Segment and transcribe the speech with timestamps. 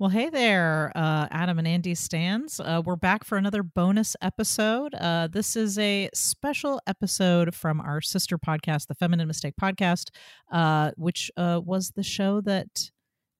[0.00, 2.58] Well, hey there, uh, Adam and Andy Stands.
[2.58, 4.92] Uh, we're back for another bonus episode.
[4.92, 10.08] Uh, this is a special episode from our sister podcast, the Feminine Mistake Podcast,
[10.50, 12.90] uh, which uh, was the show that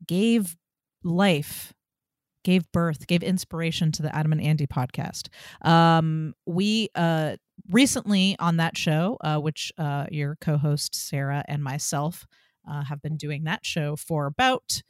[0.06, 0.56] gave
[1.02, 1.74] life,
[2.44, 5.30] gave birth, gave inspiration to the Adam and Andy podcast.
[5.66, 7.34] Um, we uh,
[7.68, 9.72] recently on that show, which
[10.08, 12.28] your co host Sarah and myself
[12.64, 14.82] have been doing that show for about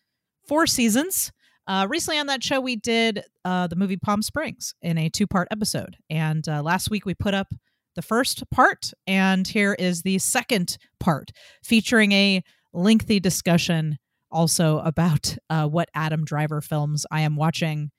[0.46, 1.32] four seasons.
[1.66, 5.26] Uh, recently on that show, we did uh, the movie Palm Springs in a two
[5.26, 5.96] part episode.
[6.10, 7.48] And uh, last week we put up
[7.96, 11.30] the first part, and here is the second part
[11.62, 12.42] featuring a
[12.72, 13.98] lengthy discussion
[14.30, 17.92] also about uh, what Adam Driver films I am watching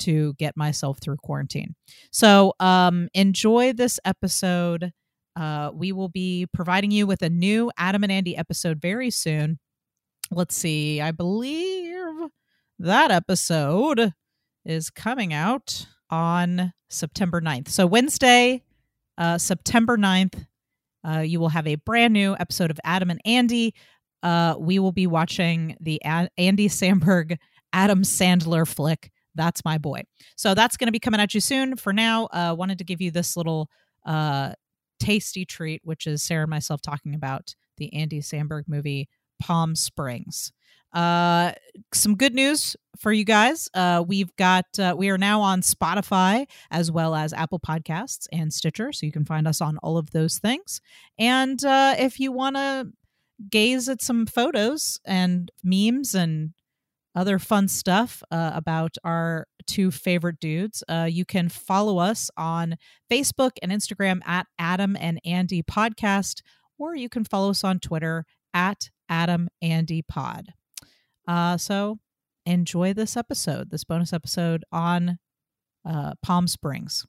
[0.00, 1.74] to get myself through quarantine.
[2.10, 4.90] So um, enjoy this episode.
[5.36, 9.58] Uh, we will be providing you with a new Adam and Andy episode very soon.
[10.30, 11.91] Let's see, I believe
[12.82, 14.12] that episode
[14.64, 17.68] is coming out on September 9th.
[17.68, 18.64] So, Wednesday,
[19.16, 20.46] uh, September 9th,
[21.06, 23.74] uh, you will have a brand new episode of Adam and Andy.
[24.22, 27.38] Uh, we will be watching the a- Andy Samberg
[27.72, 29.10] Adam Sandler flick.
[29.34, 30.02] That's my boy.
[30.36, 31.76] So that's going to be coming at you soon.
[31.76, 33.70] For now, uh, wanted to give you this little
[34.04, 34.52] uh,
[35.00, 39.08] tasty treat, which is Sarah and myself talking about the Andy Samberg movie
[39.40, 40.52] Palm Springs.
[40.92, 41.52] Uh,
[41.92, 43.68] some good news for you guys.
[43.74, 48.52] Uh, we've got uh, we are now on Spotify as well as Apple Podcasts and
[48.52, 50.80] Stitcher, so you can find us on all of those things.
[51.18, 52.88] And uh, if you want to
[53.50, 56.52] gaze at some photos and memes and
[57.14, 62.76] other fun stuff uh, about our two favorite dudes, uh, you can follow us on
[63.10, 66.40] Facebook and Instagram at Adam and Andy Podcast,
[66.78, 70.52] or you can follow us on Twitter at Adam Andy Pod.
[71.26, 71.98] Uh, so
[72.46, 75.18] enjoy this episode, this bonus episode on
[75.84, 77.06] uh, Palm Springs.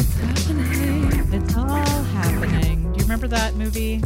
[0.00, 1.32] It's happening.
[1.32, 2.92] It's all happening.
[2.92, 4.02] Do you remember that movie,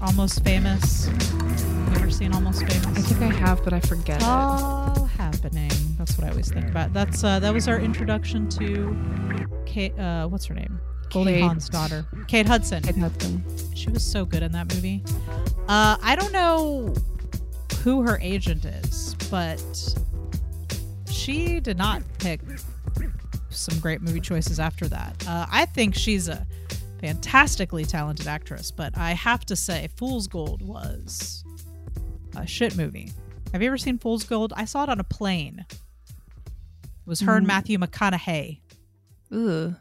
[0.00, 1.06] Almost Famous?
[1.08, 2.86] You ever seen Almost Famous?
[2.86, 5.70] I think I have, but I forget it's all happening.
[5.98, 6.92] That's what I always think about.
[6.92, 9.96] That's uh, that was our introduction to Kate.
[9.98, 10.80] Uh, what's her name?
[11.12, 11.42] Goldie Kate.
[11.42, 12.82] Hawn's daughter, Kate Hudson.
[12.82, 13.44] Kate Hudson.
[13.74, 15.02] She was so good in that movie.
[15.68, 16.94] Uh, I don't know
[17.82, 19.62] who her agent is, but
[21.10, 22.40] she did not pick
[23.50, 25.24] some great movie choices after that.
[25.28, 26.46] Uh, I think she's a
[27.00, 31.44] fantastically talented actress, but I have to say, Fool's Gold was
[32.36, 33.12] a shit movie.
[33.52, 34.52] Have you ever seen Fool's Gold?
[34.56, 35.66] I saw it on a plane.
[35.68, 35.76] It
[37.06, 37.38] was her mm.
[37.38, 38.60] and Matthew McConaughey.
[39.32, 39.74] Ugh.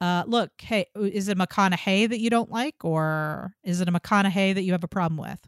[0.00, 4.54] Uh, look, hey, is it McConaughey that you don't like, or is it a McConaughey
[4.54, 5.46] that you have a problem with?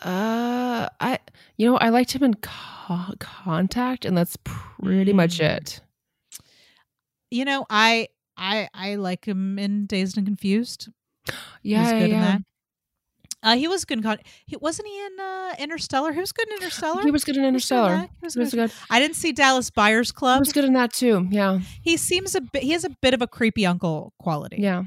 [0.00, 1.18] Uh, I,
[1.56, 5.16] you know, I liked him in co- Contact, and that's pretty mm.
[5.16, 5.80] much it.
[7.30, 10.88] You know, I, I, I like him in Dazed and Confused.
[11.62, 12.16] Yeah, He's good yeah.
[12.16, 12.42] in that.
[13.42, 16.12] Uh, he was good in con- he wasn't he in uh, Interstellar?
[16.12, 17.02] He was good in Interstellar.
[17.02, 17.96] He was good in Interstellar.
[17.98, 18.72] He was, he was good.
[18.90, 20.38] I didn't see Dallas Buyers Club.
[20.38, 21.26] He was good in that too.
[21.30, 21.60] Yeah.
[21.82, 22.62] He seems a bit.
[22.62, 24.56] He has a bit of a creepy uncle quality.
[24.58, 24.84] Yeah.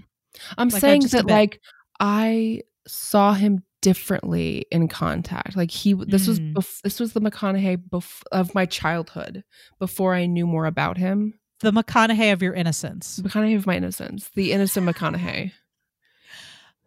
[0.58, 1.62] I'm like, saying that like
[2.00, 5.56] I saw him differently in Contact.
[5.56, 6.28] Like he, this mm.
[6.28, 9.44] was bef- this was the McConaughey bef- of my childhood
[9.80, 11.40] before I knew more about him.
[11.62, 13.18] The McConaughey of your innocence.
[13.18, 14.30] The McConaughey of my innocence.
[14.36, 15.52] The innocent McConaughey.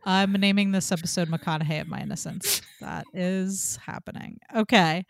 [0.07, 2.61] I'm naming this episode McConaughey of My Innocence.
[2.81, 4.39] That is happening.
[4.55, 5.05] Okay.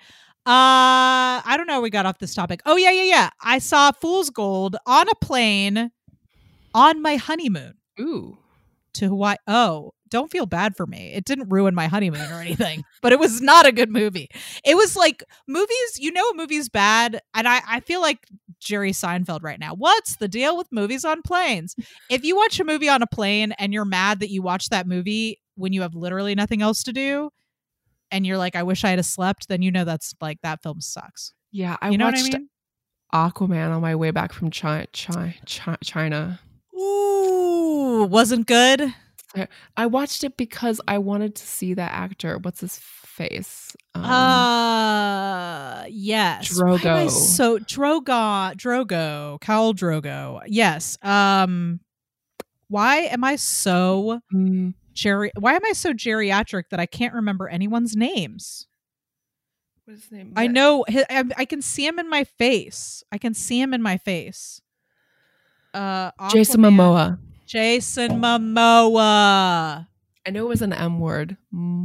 [0.47, 2.60] Uh I don't know we got off this topic.
[2.66, 3.31] Oh yeah, yeah, yeah.
[3.43, 5.91] I saw Fool's Gold on a plane
[6.75, 7.75] on my honeymoon.
[7.99, 8.38] Ooh.
[8.94, 9.37] To Hawaii.
[9.49, 11.13] Oh, don't feel bad for me.
[11.13, 14.29] It didn't ruin my honeymoon or anything, but it was not a good movie.
[14.65, 17.21] It was like movies, you know, a movie's bad.
[17.35, 18.27] And I, I feel like
[18.61, 19.75] Jerry Seinfeld right now.
[19.75, 21.75] What's the deal with movies on planes?
[22.11, 24.87] If you watch a movie on a plane and you're mad that you watched that
[24.87, 27.31] movie when you have literally nothing else to do,
[28.11, 30.81] and you're like, I wish I had slept, then you know that's like that film
[30.81, 31.33] sucks.
[31.50, 32.49] Yeah, I you know watched I mean?
[33.12, 34.87] Aquaman on my way back from China.
[35.47, 36.41] China.
[36.79, 38.95] Ooh, wasn't good.
[39.77, 42.39] I watched it because I wanted to see that actor.
[42.39, 43.77] What's his face?
[43.95, 46.49] Um, uh yes.
[46.49, 47.11] Drogo.
[47.11, 50.41] So Drogo, Drogo, Khal Drogo.
[50.47, 50.99] Yes.
[51.03, 51.81] Um
[52.69, 54.75] why am I so mm.
[54.95, 58.67] Jerry why am I so geriatric that I can't remember anyone's names?
[59.85, 60.33] What's his name?
[60.37, 63.05] I know I, I can see him in my face.
[63.13, 64.61] I can see him in my face.
[65.73, 66.31] Uh Aquaman.
[66.31, 67.19] Jason Momoa.
[67.46, 69.87] Jason Momoa.
[70.26, 71.37] I know it was an M word.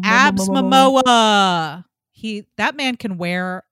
[0.03, 1.83] Abs Momoa.
[2.11, 3.63] He that man can wear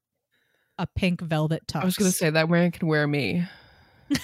[0.78, 1.82] a pink velvet tux.
[1.82, 3.46] I was gonna say that man can wear me.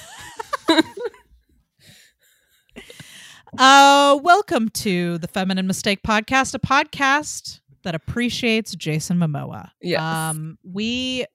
[3.58, 9.72] uh welcome to the Feminine Mistake Podcast, a podcast that appreciates Jason Momoa.
[9.82, 10.02] Yes.
[10.02, 11.26] Um we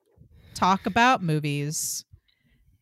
[0.55, 2.05] talk about movies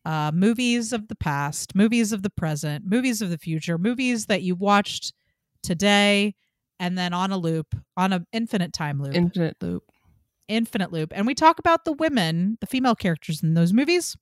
[0.07, 4.41] uh, movies of the past, movies of the present, movies of the future, movies that
[4.41, 5.11] you watched
[5.61, 6.33] today,
[6.79, 9.13] and then on a loop, on an infinite time loop.
[9.15, 9.83] Infinite loop.
[10.47, 11.11] Infinite loop.
[11.13, 14.15] And we talk about the women, the female characters in those movies,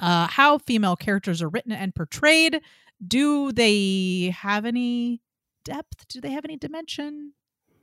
[0.00, 2.60] uh, how female characters are written and portrayed.
[3.06, 5.22] Do they have any
[5.64, 6.08] depth?
[6.08, 7.32] Do they have any dimension?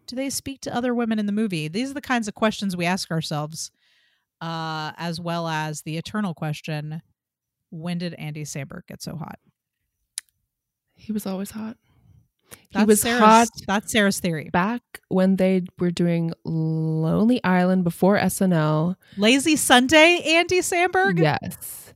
[0.06, 1.68] Do they speak to other women in the movie?
[1.68, 3.72] These are the kinds of questions we ask ourselves
[4.42, 7.02] uh, as well as the eternal question
[7.72, 9.40] when did Andy Samberg get so hot?
[10.94, 11.78] He was always hot.
[12.74, 13.48] That's he was Sarah's, hot.
[13.66, 14.50] That's Sarah's theory.
[14.52, 18.96] Back when they were doing Lonely Island before SNL.
[19.18, 21.20] Lazy Sunday, Andy Samberg?
[21.20, 21.94] Yes.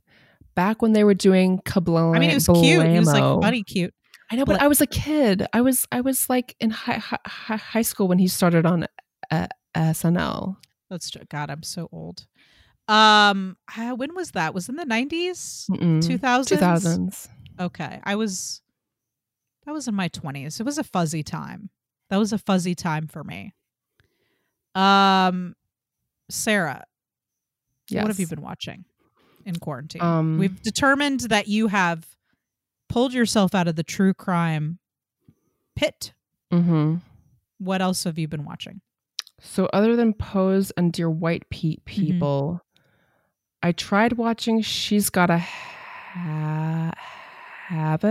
[0.54, 2.16] Back when they were doing Kablam.
[2.16, 2.86] I mean, it was cute.
[2.86, 3.92] He was like funny cute.
[4.30, 5.46] I know, but, but I was a kid.
[5.52, 8.86] I was I was like in high high, high school when he started on
[9.30, 9.46] uh,
[9.76, 10.56] SNL.
[10.90, 11.50] That's God.
[11.50, 12.26] I'm so old.
[12.88, 13.56] Um,
[13.96, 14.54] when was that?
[14.54, 17.28] Was in the nineties, two thousands, two thousands.
[17.58, 18.62] Okay, I was.
[19.64, 20.60] That was in my twenties.
[20.60, 21.70] It was a fuzzy time.
[22.10, 23.52] That was a fuzzy time for me.
[24.76, 25.56] Um,
[26.30, 26.84] Sarah,
[27.90, 28.02] yes.
[28.02, 28.84] what have you been watching
[29.44, 30.02] in quarantine?
[30.02, 32.06] Um, We've determined that you have
[32.88, 34.78] pulled yourself out of the true crime
[35.74, 36.12] pit.
[36.52, 36.96] Mm-hmm.
[37.58, 38.80] What else have you been watching?
[39.40, 41.84] So, other than Pose and Dear White Pe- mm-hmm.
[41.84, 42.62] People,
[43.66, 46.92] I tried watching She's Gotta ha-
[47.66, 48.04] Have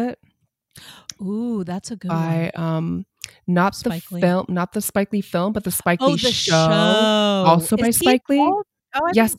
[1.21, 2.65] Ooh, that's a good by, one.
[2.65, 3.05] um
[3.47, 4.21] not Spike the Lee.
[4.21, 7.77] film, not the Spike Lee film, but the Spike oh, Lee the show, show, also
[7.77, 8.41] Is by Spike Lee.
[8.41, 8.63] Oh,
[8.93, 9.33] I yes,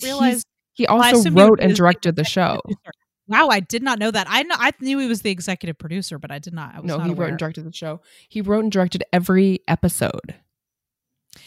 [0.73, 2.63] he also wrote and directed the show.
[2.65, 2.93] Producer.
[3.29, 4.27] Wow, I did not know that.
[4.31, 6.77] I know I knew he was the executive producer, but I did not.
[6.77, 7.27] I no, not he aware.
[7.27, 8.01] wrote and directed the show.
[8.31, 10.35] He wrote and directed every episode.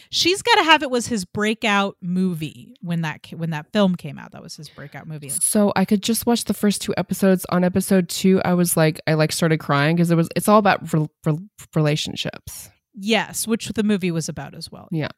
[0.09, 4.17] She's got to have it was his breakout movie when that when that film came
[4.17, 4.31] out.
[4.31, 5.29] That was his breakout movie.
[5.29, 7.45] So I could just watch the first two episodes.
[7.49, 10.59] On episode two, I was like, I like started crying because it was it's all
[10.59, 11.39] about re- re-
[11.75, 12.69] relationships.
[12.93, 14.87] Yes, which the movie was about as well.
[14.91, 15.09] Yeah,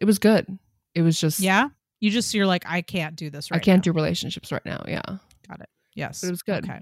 [0.00, 0.46] it was good.
[0.94, 1.68] It was just yeah.
[2.00, 3.50] You just you're like I can't do this.
[3.50, 3.92] right I can't now.
[3.92, 4.84] do relationships right now.
[4.86, 5.02] Yeah,
[5.48, 5.68] got it.
[5.94, 6.64] Yes, but it was good.
[6.64, 6.80] Okay,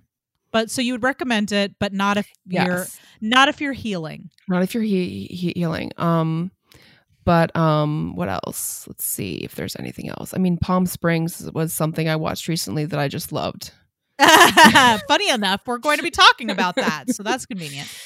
[0.52, 2.66] but so you would recommend it, but not if yes.
[2.66, 2.86] you're
[3.30, 4.30] not if you're healing.
[4.48, 5.92] Not if you're he- he- healing.
[5.96, 6.50] Um,
[7.26, 8.86] but um, what else?
[8.86, 10.32] Let's see if there's anything else.
[10.32, 13.72] I mean, Palm Springs was something I watched recently that I just loved.
[14.18, 17.88] Funny enough, we're going to be talking about that, so that's convenient.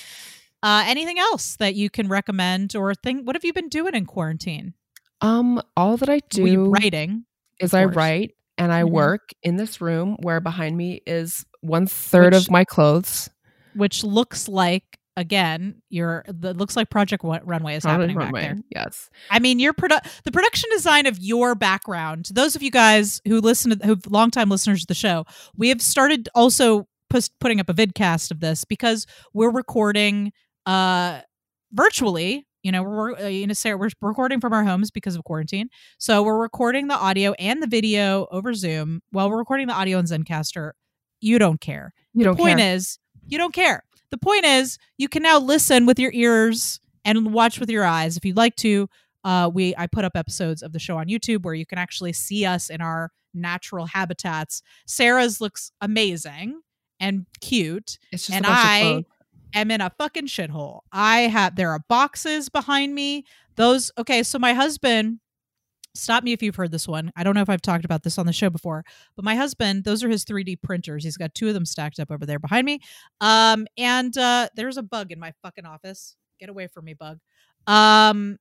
[0.63, 3.27] Uh, anything else that you can recommend or think?
[3.27, 4.75] What have you been doing in quarantine?
[5.23, 7.25] Um, all that I do writing
[7.59, 8.93] is I write and I mm-hmm.
[8.93, 13.31] work in this room where behind me is one third which, of my clothes,
[13.75, 18.57] which looks like again, your it looks like Project Runway is Project happening Runway, back
[18.57, 18.65] there.
[18.71, 22.29] Yes, I mean your produ- the production design of your background.
[22.33, 25.25] Those of you guys who listen to who long time listeners of the show,
[25.57, 26.87] we have started also
[27.41, 30.33] putting up a vidcast of this because we're recording
[30.67, 31.21] uh
[31.73, 35.25] virtually you know we're uh, you know Sarah, we're recording from our homes because of
[35.25, 39.75] quarantine so we're recording the audio and the video over zoom while we're recording the
[39.75, 40.73] audio in Zencastr
[41.21, 42.75] you don't care you don't the point care.
[42.75, 47.33] is you don't care the point is, you can now listen with your ears and
[47.33, 48.89] watch with your eyes if you'd like to.
[49.25, 52.13] Uh, we I put up episodes of the show on YouTube where you can actually
[52.13, 54.63] see us in our natural habitats.
[54.87, 56.61] Sarah's looks amazing
[56.99, 57.99] and cute,
[58.33, 59.05] and I
[59.55, 60.81] am in a fucking shithole.
[60.93, 63.25] I have there are boxes behind me.
[63.57, 64.23] Those okay.
[64.23, 65.21] So my husband
[65.95, 67.11] stop me if you've heard this one.
[67.17, 68.85] I don't know if I've talked about this on the show before,
[69.17, 71.05] but my husband, those are his 3D printers.
[71.05, 72.81] He's got two of them stacked up over there behind me.
[73.21, 76.17] Um, and uh, there's a bug in my fucking office.
[76.39, 77.19] Get away from me, bug.
[77.67, 78.39] Um,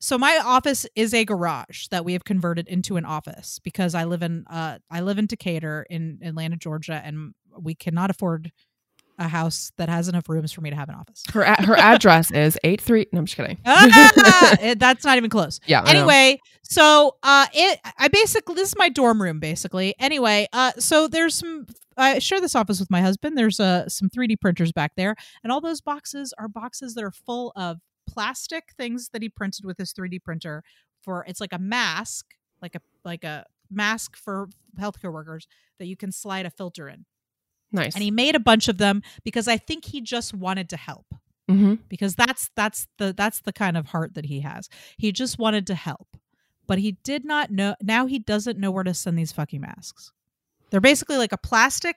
[0.00, 4.04] so my office is a garage that we have converted into an office because I
[4.04, 8.50] live in uh I live in Decatur in Atlanta, Georgia, and we cannot afford
[9.20, 11.22] a house that has enough rooms for me to have an office.
[11.32, 13.06] Her her address is eight three.
[13.12, 13.58] No, I'm just kidding.
[13.66, 15.60] ah, that's not even close.
[15.66, 15.84] Yeah.
[15.86, 19.94] Anyway, so uh, it I basically this is my dorm room basically.
[20.00, 21.66] Anyway, uh, so there's some.
[21.96, 23.36] I share this office with my husband.
[23.36, 27.12] There's uh some 3D printers back there, and all those boxes are boxes that are
[27.12, 30.64] full of plastic things that he printed with his 3D printer.
[31.02, 32.26] For it's like a mask,
[32.62, 34.48] like a like a mask for
[34.78, 35.46] healthcare workers
[35.78, 37.04] that you can slide a filter in.
[37.72, 37.94] Nice.
[37.94, 41.06] And he made a bunch of them because I think he just wanted to help.
[41.50, 41.74] mm-hmm.
[41.88, 44.68] because that's that's the that's the kind of heart that he has.
[44.96, 46.16] He just wanted to help,
[46.66, 47.74] but he did not know.
[47.82, 50.12] Now he doesn't know where to send these fucking masks.
[50.70, 51.96] They're basically like a plastic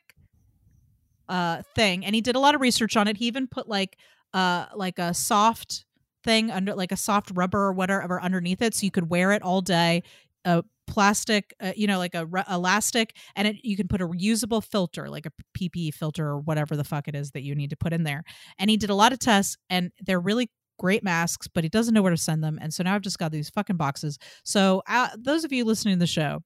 [1.29, 3.17] uh thing, and he did a lot of research on it.
[3.17, 3.97] He even put like
[4.33, 5.85] uh like a soft
[6.23, 9.41] thing under like a soft rubber or whatever underneath it so you could wear it
[9.41, 10.01] all day
[10.45, 10.63] a
[10.93, 14.63] plastic uh, you know like a re- elastic and it, you can put a reusable
[14.63, 17.75] filter like a ppe filter or whatever the fuck it is that you need to
[17.75, 18.23] put in there.
[18.59, 21.95] And he did a lot of tests and they're really great masks but he doesn't
[21.95, 24.19] know where to send them and so now i've just got these fucking boxes.
[24.43, 26.43] So uh, those of you listening to the show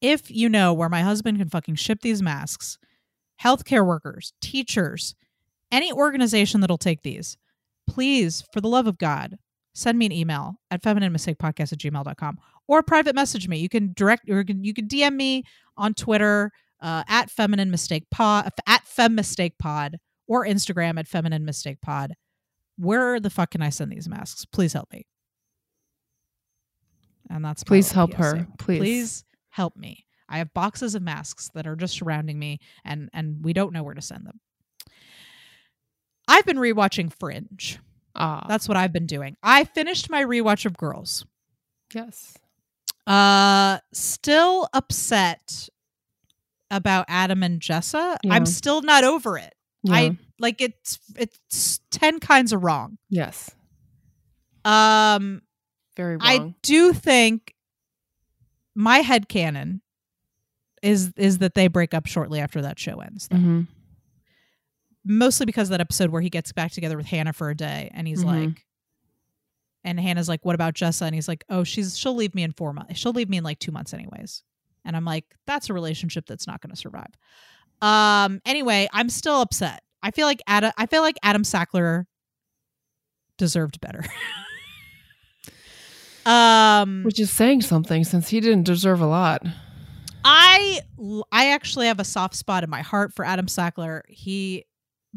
[0.00, 2.78] if you know where my husband can fucking ship these masks
[3.42, 5.16] healthcare workers teachers
[5.72, 7.36] any organization that'll take these
[7.88, 9.38] please for the love of god
[9.74, 13.58] send me an email at femininemistakepodcast at gmail.com or private message me.
[13.58, 15.44] You can direct or you can, you can DM me
[15.76, 19.98] on Twitter uh, at feminine mistake pod at fem mistake pod
[20.28, 22.14] or Instagram at feminine mistake pod.
[22.76, 24.44] Where the fuck can I send these masks?
[24.44, 25.06] Please help me.
[27.30, 28.18] And that's please help PSA.
[28.18, 28.48] her.
[28.58, 28.78] Please.
[28.78, 30.06] Please help me.
[30.28, 33.82] I have boxes of masks that are just surrounding me and and we don't know
[33.82, 34.40] where to send them.
[36.28, 37.78] I've been rewatching Fringe.
[38.14, 38.44] Ah.
[38.48, 39.36] That's what I've been doing.
[39.42, 41.24] I finished my rewatch of Girls.
[41.94, 42.36] Yes.
[43.08, 45.68] Uh still upset
[46.70, 48.16] about Adam and Jessa.
[48.22, 48.34] Yeah.
[48.34, 49.54] I'm still not over it.
[49.82, 49.94] Yeah.
[49.94, 52.98] I like it's it's 10 kinds of wrong.
[53.08, 53.50] Yes.
[54.64, 55.42] Um
[55.96, 56.22] very wrong.
[56.22, 57.54] I do think
[58.74, 59.80] my head canon
[60.82, 63.28] is is that they break up shortly after that show ends.
[63.28, 63.62] Mm-hmm
[65.08, 67.90] mostly because of that episode where he gets back together with Hannah for a day
[67.94, 68.44] and he's mm-hmm.
[68.44, 68.66] like
[69.84, 71.02] and Hannah's like, What about Jessa?
[71.02, 72.98] And he's like, Oh, she's she'll leave me in four months.
[72.98, 74.42] She'll leave me in like two months anyways.
[74.84, 77.12] And I'm like, that's a relationship that's not gonna survive.
[77.80, 79.82] Um anyway, I'm still upset.
[80.02, 82.04] I feel like Adam I feel like Adam Sackler
[83.36, 84.04] deserved better.
[86.26, 89.42] um Which is saying something since he didn't deserve a lot.
[90.24, 90.80] I
[91.32, 94.02] I actually have a soft spot in my heart for Adam Sackler.
[94.08, 94.64] He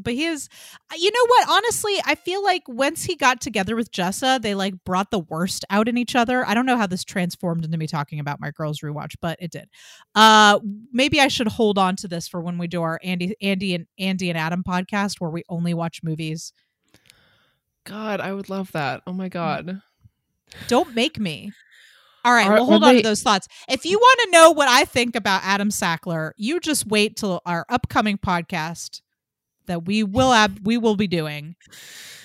[0.02, 0.50] but he is
[0.98, 1.50] you know what?
[1.50, 5.66] Honestly i feel like once he got together with jessa they like brought the worst
[5.70, 6.46] out in each other.
[6.46, 9.52] I don't know how this transformed into me talking about my girls rewatch but it
[9.52, 9.70] did.
[10.16, 10.60] Uh
[10.92, 13.88] maybe i should hold on to this for when we do our andy andy and
[14.00, 16.54] andy and adam podcast where we only watch movies.
[17.84, 19.02] God i would love that.
[19.08, 19.32] Oh my mm.
[19.32, 19.82] god.
[20.68, 21.52] Don't make me.
[22.24, 23.48] All right, well, hold on to those thoughts.
[23.68, 27.42] If you want to know what I think about Adam Sackler, you just wait till
[27.48, 29.02] our upcoming podcast
[29.68, 31.56] that we will ab- we will be doing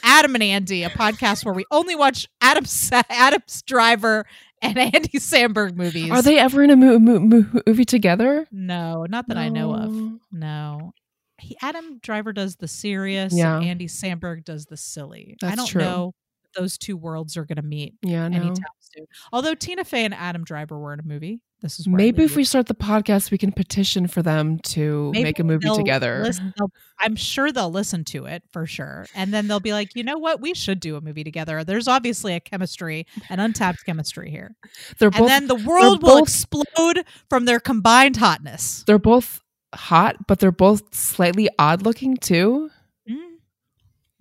[0.03, 4.25] Adam and Andy, a podcast where we only watch Adam Sa- Adam's Driver
[4.63, 6.11] and Andy Samberg movies.
[6.11, 8.47] Are they ever in a mo- mo- movie together?
[8.51, 9.41] No, not that no.
[9.41, 10.21] I know of.
[10.33, 10.93] No.
[11.39, 13.59] He, Adam Driver does the serious, yeah.
[13.59, 15.37] Andy Samberg does the silly.
[15.41, 15.83] That's I don't true.
[15.83, 16.15] know
[16.57, 18.37] those two worlds are going to meet yeah, no.
[18.37, 19.07] anytime soon.
[19.33, 21.41] Although Tina Fey and Adam Driver were in a movie.
[21.63, 25.25] This is maybe if we start the podcast, we can petition for them to maybe
[25.25, 26.21] make a movie together.
[26.23, 26.53] Listen,
[27.01, 30.19] I'm sure they'll listen to it for sure, and then they'll be like, you know
[30.19, 31.65] what, we should do a movie together.
[31.65, 34.55] There's obviously a chemistry, an untapped chemistry here.
[34.99, 38.85] They're both, and then the world will both, explode from their combined hotness.
[38.87, 39.41] They're both
[39.75, 42.71] hot, but they're both slightly odd looking too.
[43.09, 43.37] Mm.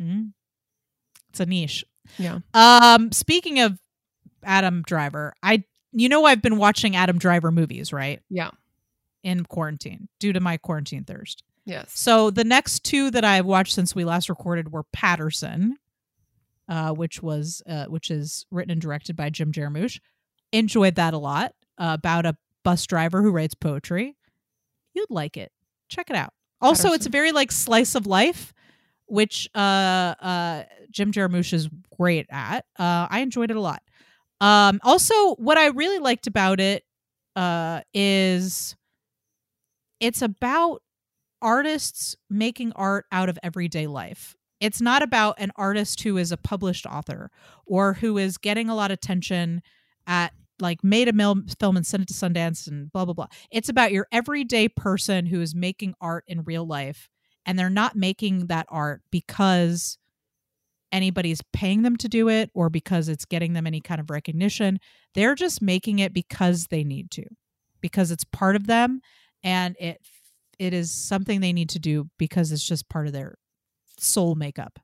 [0.02, 0.32] Mm.
[1.32, 1.84] It's a niche.
[2.18, 2.40] Yeah.
[2.54, 3.12] Um.
[3.12, 3.78] Speaking of
[4.44, 5.66] Adam Driver, I
[5.96, 8.22] you know I've been watching Adam Driver movies, right?
[8.30, 8.52] Yeah.
[9.24, 11.44] In quarantine, due to my quarantine thirst.
[11.66, 11.92] Yes.
[11.98, 15.78] So the next two that I've watched since we last recorded were Paterson,
[16.70, 20.00] uh, which was uh, which is written and directed by Jim Jarmusch.
[20.52, 21.54] Enjoyed that a lot.
[21.78, 24.16] Uh, about a bus driver who writes poetry.
[24.94, 25.52] You'd like it.
[25.90, 26.34] Check it out.
[26.62, 26.96] Also, Paterson.
[26.96, 28.54] it's a very like slice of life
[29.08, 32.66] which uh, uh, Jim Jarmusch is great at.
[32.78, 33.84] Uh, I enjoyed it a lot.
[34.42, 36.84] Um, also, what I really liked about it
[37.36, 38.76] uh, is
[40.00, 40.82] it's about
[41.42, 44.36] artists making art out of everyday life.
[44.60, 47.30] It's not about an artist who is a published author
[47.66, 49.62] or who is getting a lot of attention
[50.08, 53.28] at like made a mil- film and sent it to Sundance and blah blah blah.
[53.52, 57.10] It's about your everyday person who is making art in real life
[57.46, 59.98] and they're not making that art because
[60.96, 64.80] anybody's paying them to do it or because it's getting them any kind of recognition.
[65.14, 67.26] They're just making it because they need to,
[67.82, 69.02] because it's part of them
[69.44, 70.02] and it
[70.58, 73.36] it is something they need to do because it's just part of their
[74.00, 74.80] soul makeup.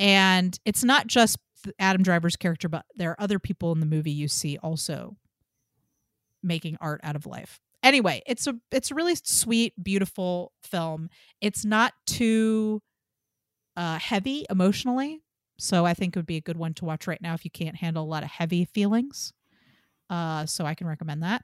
[0.00, 1.36] And it's not just
[1.78, 5.16] Adam Driver's character, but there are other people in the movie you see also
[6.42, 11.08] making art out of life anyway, it's a it's a really sweet, beautiful film.
[11.40, 12.82] It's not too
[13.76, 15.22] uh, heavy emotionally.
[15.58, 17.50] So I think it would be a good one to watch right now if you
[17.50, 19.32] can't handle a lot of heavy feelings.
[20.08, 21.42] Uh, so I can recommend that.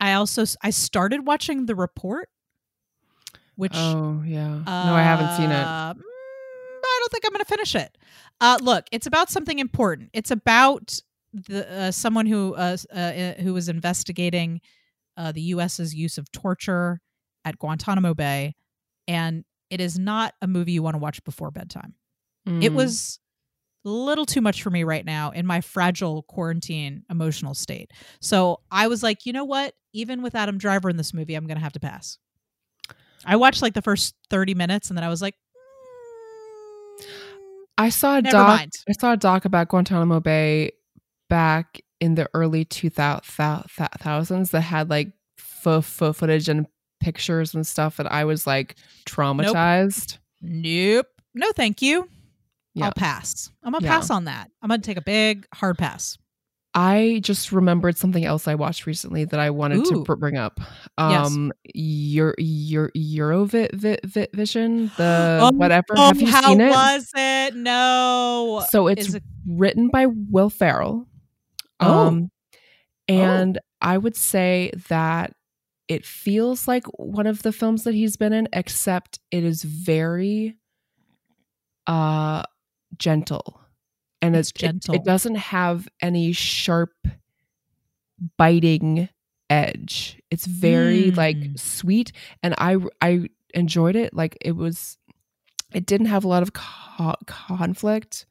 [0.00, 2.28] I also I started watching The Report,
[3.56, 5.66] which oh yeah, uh, no, I haven't seen it.
[5.66, 6.00] Mm,
[6.84, 7.98] I don't think I'm going to finish it.
[8.40, 10.10] Uh, look, it's about something important.
[10.12, 11.00] It's about
[11.32, 14.60] the uh, someone who uh, uh, who was investigating
[15.16, 17.00] uh, the U.S.'s use of torture
[17.44, 18.54] at Guantanamo Bay,
[19.08, 21.94] and it is not a movie you want to watch before bedtime.
[22.46, 22.62] Mm.
[22.62, 23.18] It was
[23.84, 27.92] a little too much for me right now in my fragile quarantine emotional state.
[28.20, 29.74] So I was like, you know what?
[29.92, 32.18] Even with Adam Driver in this movie, I'm going to have to pass.
[33.24, 35.34] I watched like the first 30 minutes and then I was like,
[37.00, 37.04] mm,
[37.76, 38.58] I saw a doc.
[38.58, 38.72] Mind.
[38.88, 40.72] I saw a doc about Guantanamo Bay
[41.28, 45.66] back in the early 2000s that had like f-
[46.02, 46.66] f- footage and
[47.00, 48.76] pictures and stuff, and I was like
[49.06, 50.18] traumatized.
[50.42, 50.42] Nope.
[50.42, 51.06] nope.
[51.34, 52.08] No, thank you.
[52.74, 52.86] Yeah.
[52.86, 53.50] I'll pass.
[53.62, 53.96] I'm gonna yeah.
[53.96, 54.50] pass on that.
[54.62, 56.16] I'm gonna take a big hard pass.
[56.74, 60.04] I just remembered something else I watched recently that I wanted Ooh.
[60.04, 60.60] to bring up.
[60.96, 61.74] Um, yes.
[61.74, 65.96] your your Eurovision, the oh, whatever.
[65.96, 66.70] Have you how seen it?
[66.70, 67.56] was it?
[67.56, 68.64] No.
[68.70, 71.08] So it's it- written by Will Ferrell.
[71.80, 72.06] Oh.
[72.06, 72.30] Um,
[73.08, 73.60] and oh.
[73.80, 75.32] I would say that
[75.88, 80.56] it feels like one of the films that he's been in, except it is very
[81.86, 82.42] uh
[82.96, 83.60] gentle.
[84.20, 84.94] And it's, it's gentle.
[84.94, 86.92] It, it doesn't have any sharp
[88.36, 89.08] biting
[89.48, 90.20] edge.
[90.30, 91.16] It's very mm.
[91.16, 94.14] like sweet and I I enjoyed it.
[94.14, 94.98] Like it was
[95.72, 98.26] it didn't have a lot of co- conflict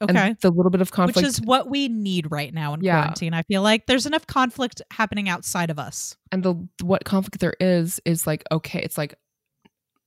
[0.00, 0.36] Okay.
[0.40, 1.16] the little bit of conflict.
[1.16, 3.00] Which is what we need right now in yeah.
[3.02, 3.34] quarantine.
[3.34, 6.16] I feel like there's enough conflict happening outside of us.
[6.30, 9.14] And the what conflict there is is like okay, it's like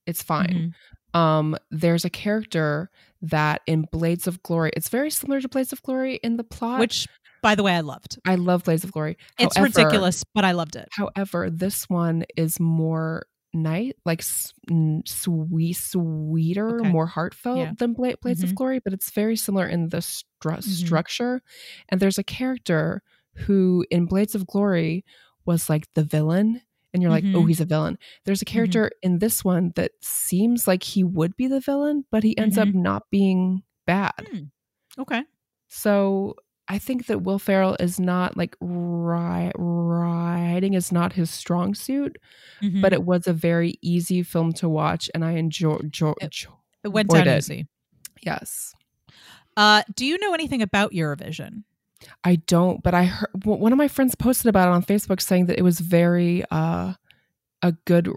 [0.06, 0.74] it's fine.
[1.14, 1.18] Mm-hmm.
[1.18, 5.82] Um there's a character that in Blades of Glory, it's very similar to Blades of
[5.82, 6.80] Glory in the plot.
[6.80, 7.06] Which
[7.42, 8.18] by the way, I loved.
[8.24, 9.18] I love Blades of Glory.
[9.38, 10.88] It's however, ridiculous, but I loved it.
[10.92, 16.88] However, this one is more night, like sweet, sweeter, okay.
[16.88, 17.72] more heartfelt yeah.
[17.78, 18.50] than Bla- Blades mm-hmm.
[18.50, 20.60] of Glory, but it's very similar in the stru- mm-hmm.
[20.60, 21.42] structure.
[21.88, 23.02] And there's a character
[23.34, 25.04] who in Blades of Glory
[25.44, 26.60] was like the villain.
[26.94, 27.48] And you're like, oh, mm-hmm.
[27.48, 27.98] he's a villain.
[28.24, 28.52] There's a mm-hmm.
[28.52, 32.58] character in this one that seems like he would be the villain, but he ends
[32.58, 32.82] up mm-hmm.
[32.82, 34.12] not being bad.
[34.18, 34.50] Mm.
[34.98, 35.22] Okay.
[35.68, 36.36] So
[36.68, 42.16] I think that Will Ferrell is not like ri- writing is not his strong suit,
[42.62, 42.80] mm-hmm.
[42.80, 45.82] but it was a very easy film to watch, and I enjoyed.
[45.82, 46.34] enjoy, it,
[46.84, 47.38] it went down it.
[47.38, 47.66] easy.
[48.22, 48.74] Yes.
[49.56, 51.64] Uh, do you know anything about Eurovision?
[52.24, 55.46] I don't, but I heard one of my friends posted about it on Facebook, saying
[55.46, 56.94] that it was very uh,
[57.62, 58.08] a good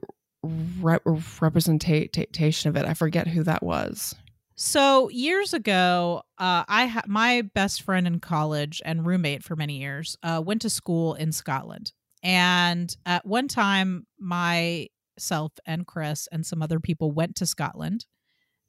[0.43, 0.99] re-
[1.41, 2.85] representation of it.
[2.85, 4.15] I forget who that was.
[4.55, 9.79] So years ago, uh, I ha- my best friend in college and roommate for many
[9.79, 11.91] years uh, went to school in Scotland,
[12.23, 18.05] and at one time, myself and Chris and some other people went to Scotland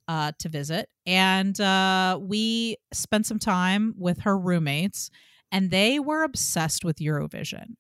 [0.09, 5.11] uh, to visit, and uh, we spent some time with her roommates,
[5.53, 7.77] and they were obsessed with Eurovision,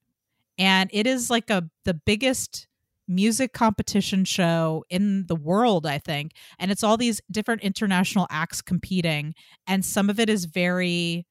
[0.58, 2.68] and it is like a the biggest
[3.08, 6.32] music competition show in the world, I think.
[6.58, 9.34] And it's all these different international acts competing.
[9.66, 11.26] And some of it is very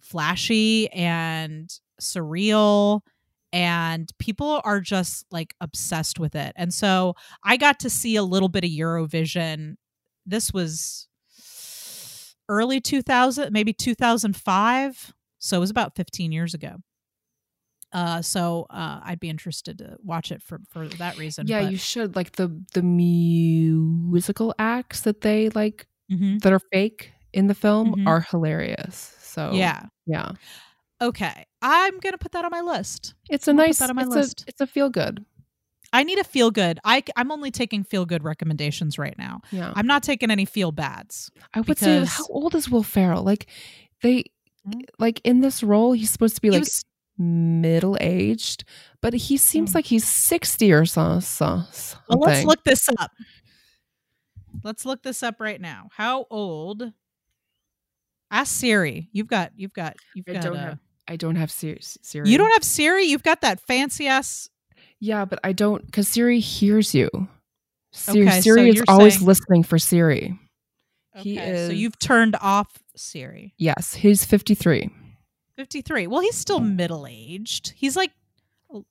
[0.00, 3.00] flashy and surreal.
[3.52, 6.52] And people are just like obsessed with it.
[6.56, 9.76] And so I got to see a little bit of Eurovision.
[10.26, 11.08] This was
[12.48, 15.14] early 2000, maybe 2005.
[15.38, 16.76] So it was about 15 years ago.
[17.92, 21.46] Uh, so uh, I'd be interested to watch it for for that reason.
[21.46, 21.72] Yeah, but.
[21.72, 26.38] you should like the the musical acts that they like mm-hmm.
[26.38, 28.08] that are fake in the film mm-hmm.
[28.08, 29.16] are hilarious.
[29.20, 30.32] So yeah, yeah.
[31.00, 33.14] Okay, I'm gonna put that on my list.
[33.30, 33.80] It's a nice.
[33.80, 34.40] On my it's list.
[34.42, 35.24] A, it's a feel good.
[35.90, 36.78] I need a feel good.
[36.84, 39.40] I I'm only taking feel good recommendations right now.
[39.50, 41.30] Yeah, I'm not taking any feel bads.
[41.54, 43.22] I would say, how old is Will Ferrell?
[43.22, 43.46] Like,
[44.02, 44.24] they
[44.66, 44.80] mm-hmm.
[44.98, 46.64] like in this role, he's supposed to be like
[47.18, 48.64] middle aged,
[49.00, 49.78] but he seems hmm.
[49.78, 51.20] like he's 60 or so.
[51.20, 51.64] so
[52.08, 53.10] well, let's look this up.
[54.64, 55.88] Let's look this up right now.
[55.92, 56.92] How old?
[58.30, 59.08] Ask Siri.
[59.12, 60.42] You've got, you've got, you've I got.
[60.42, 62.28] Don't a, have, I don't have Siri, Siri.
[62.28, 63.04] You don't have Siri?
[63.04, 64.48] You've got that fancy ass.
[65.00, 67.08] Yeah, but I don't, because Siri hears you.
[67.92, 70.38] Siri, okay, Siri so is always saying, listening for Siri.
[71.16, 73.54] Okay, he is, so you've turned off Siri.
[73.58, 74.90] Yes, he's 53.
[75.58, 76.06] 53.
[76.06, 77.72] Well, he's still middle aged.
[77.76, 78.12] He's like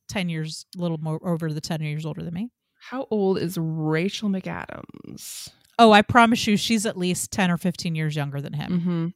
[0.09, 2.51] 10 years, a little more over the 10 years older than me.
[2.77, 5.49] How old is Rachel McAdams?
[5.79, 8.71] Oh, I promise you, she's at least 10 or 15 years younger than him.
[8.71, 9.07] Mm-hmm.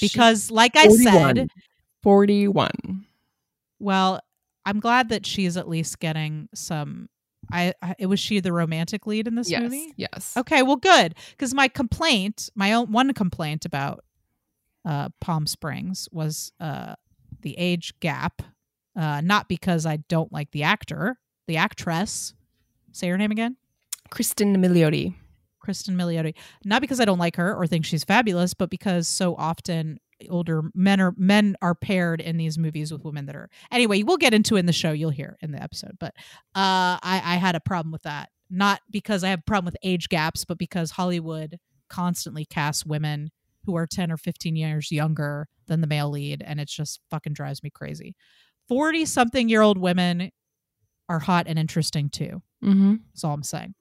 [0.00, 1.36] Because, like I 41.
[1.36, 1.48] said,
[2.04, 2.70] 41.
[3.80, 4.20] Well,
[4.64, 7.08] I'm glad that she's at least getting some.
[7.50, 9.92] I, I it was she the romantic lead in this yes, movie.
[9.96, 10.36] Yes.
[10.36, 10.62] Okay.
[10.62, 11.14] Well, good.
[11.30, 14.04] Because my complaint, my own one complaint about
[14.86, 16.94] uh, Palm Springs was uh,
[17.42, 18.42] the age gap.
[18.96, 22.32] Uh, not because I don't like the actor, the actress.
[22.92, 23.56] Say her name again.
[24.10, 25.14] Kristen Milioti.
[25.60, 26.34] Kristen Milioti.
[26.64, 29.98] Not because I don't like her or think she's fabulous, but because so often
[30.30, 34.16] older men are men are paired in these movies with women that are anyway we'll
[34.16, 36.14] get into in the show you'll hear in the episode but
[36.54, 39.76] uh i i had a problem with that not because i have a problem with
[39.82, 41.58] age gaps but because hollywood
[41.90, 43.30] constantly casts women
[43.66, 47.32] who are 10 or 15 years younger than the male lead and it just fucking
[47.32, 48.14] drives me crazy
[48.68, 50.30] 40 something year old women
[51.08, 52.94] are hot and interesting too mm-hmm.
[53.12, 53.74] that's all i'm saying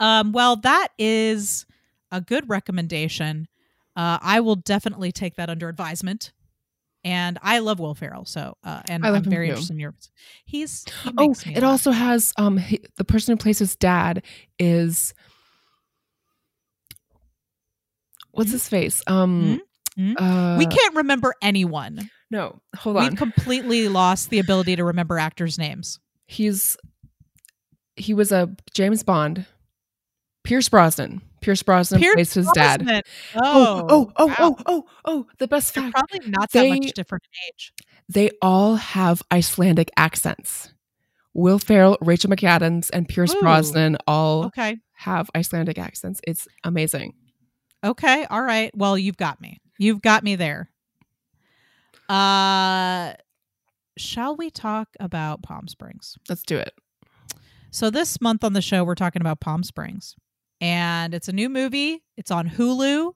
[0.00, 1.66] um, well, that is
[2.10, 3.48] a good recommendation.
[3.94, 6.32] Uh, I will definitely take that under advisement.
[7.04, 10.10] And I love Will Ferrell, so uh, and I'm very interested in yours.
[10.44, 11.62] He's he oh, it laugh.
[11.62, 14.24] also has um he, the person who plays his dad
[14.58, 15.14] is
[18.36, 19.60] what's his face um
[19.98, 20.16] mm-hmm.
[20.22, 22.10] uh, we can't remember anyone.
[22.30, 23.04] No, hold on.
[23.04, 26.00] We've completely lost the ability to remember actors' names.
[26.26, 26.76] He's
[27.96, 29.46] he was a James Bond
[30.44, 31.22] Pierce Brosnan.
[31.40, 32.86] Pierce Brosnan Pierce plays his Brosnan.
[32.86, 33.04] dad.
[33.36, 34.34] Oh, oh, oh, oh, wow.
[34.38, 35.94] oh, oh, oh, the best They're fact.
[35.94, 37.72] Probably not they, that much different in age.
[38.08, 40.72] They all have Icelandic accents.
[41.34, 43.40] Will Ferrell, Rachel McAdams, and Pierce Ooh.
[43.40, 44.78] Brosnan all okay.
[44.94, 46.20] have Icelandic accents.
[46.26, 47.12] It's amazing.
[47.84, 48.70] Okay, all right.
[48.74, 49.58] Well, you've got me.
[49.78, 50.70] You've got me there.
[52.08, 53.14] Uh
[53.98, 56.16] shall we talk about Palm Springs?
[56.28, 56.72] Let's do it.
[57.70, 60.14] So this month on the show we're talking about Palm Springs
[60.60, 62.02] and it's a new movie.
[62.16, 63.12] It's on Hulu.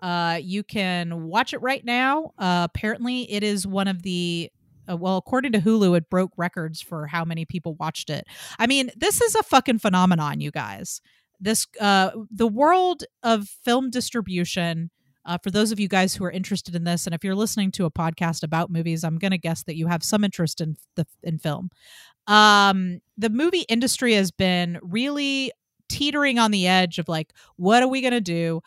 [0.00, 2.32] Uh, you can watch it right now.
[2.38, 4.50] Uh, apparently, it is one of the
[4.90, 8.26] uh, well, according to Hulu, it broke records for how many people watched it.
[8.58, 11.02] I mean, this is a fucking phenomenon, you guys.
[11.40, 14.90] This uh, the world of film distribution.
[15.24, 17.70] Uh, for those of you guys who are interested in this, and if you're listening
[17.70, 20.76] to a podcast about movies, I'm going to guess that you have some interest in
[20.96, 21.70] the in film.
[22.26, 25.52] Um, the movie industry has been really
[25.88, 28.60] teetering on the edge of like, what are we going to do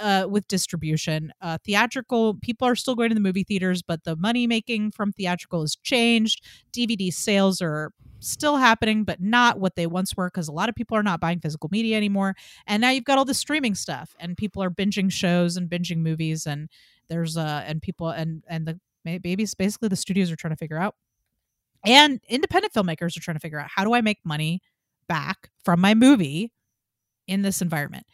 [0.00, 1.32] uh, with distribution?
[1.40, 5.12] Uh, theatrical, people are still going to the movie theaters, but the money making from
[5.12, 6.44] theatrical has changed.
[6.72, 10.74] DVD sales are still happening, but not what they once were because a lot of
[10.74, 12.34] people are not buying physical media anymore.
[12.66, 15.98] And now you've got all the streaming stuff, and people are binging shows and binging
[15.98, 16.68] movies, and
[17.08, 20.78] there's uh and people and and the babies basically the studios are trying to figure
[20.78, 20.94] out
[21.84, 24.60] and independent filmmakers are trying to figure out how do I make money
[25.08, 26.52] back from my movie
[27.30, 28.04] in this environment.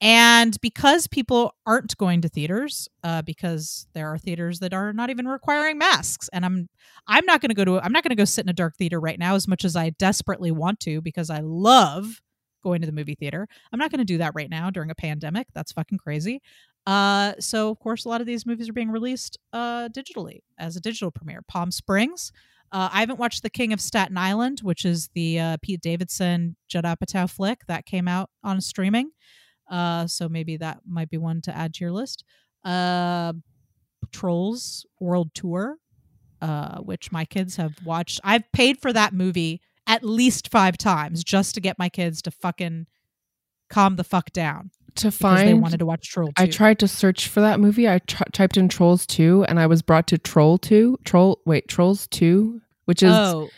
[0.00, 5.08] And because people aren't going to theaters, uh, because there are theaters that are not
[5.08, 6.68] even requiring masks, and I'm
[7.06, 8.76] I'm not going to go to I'm not going to go sit in a dark
[8.76, 12.20] theater right now as much as I desperately want to because I love
[12.62, 13.48] going to the movie theater.
[13.72, 15.46] I'm not going to do that right now during a pandemic.
[15.54, 16.42] That's fucking crazy.
[16.86, 20.76] Uh, so of course, a lot of these movies are being released uh, digitally as
[20.76, 21.40] a digital premiere.
[21.48, 22.32] Palm Springs
[22.72, 26.56] uh, I haven't watched The King of Staten Island, which is the uh, Pete Davidson
[26.68, 29.10] Judd Apatow flick that came out on streaming.
[29.70, 32.24] Uh, so maybe that might be one to add to your list.
[32.64, 33.32] Uh,
[34.12, 35.76] Trolls World Tour,
[36.40, 38.20] uh, which my kids have watched.
[38.24, 42.30] I've paid for that movie at least five times just to get my kids to
[42.30, 42.86] fucking
[43.70, 46.32] calm the fuck down to find they wanted to watch Troll 2.
[46.36, 47.88] I tried to search for that movie.
[47.88, 50.98] I tr- typed in Trolls 2 and I was brought to Troll 2.
[51.04, 53.48] Troll wait, Trolls 2, which is Oh.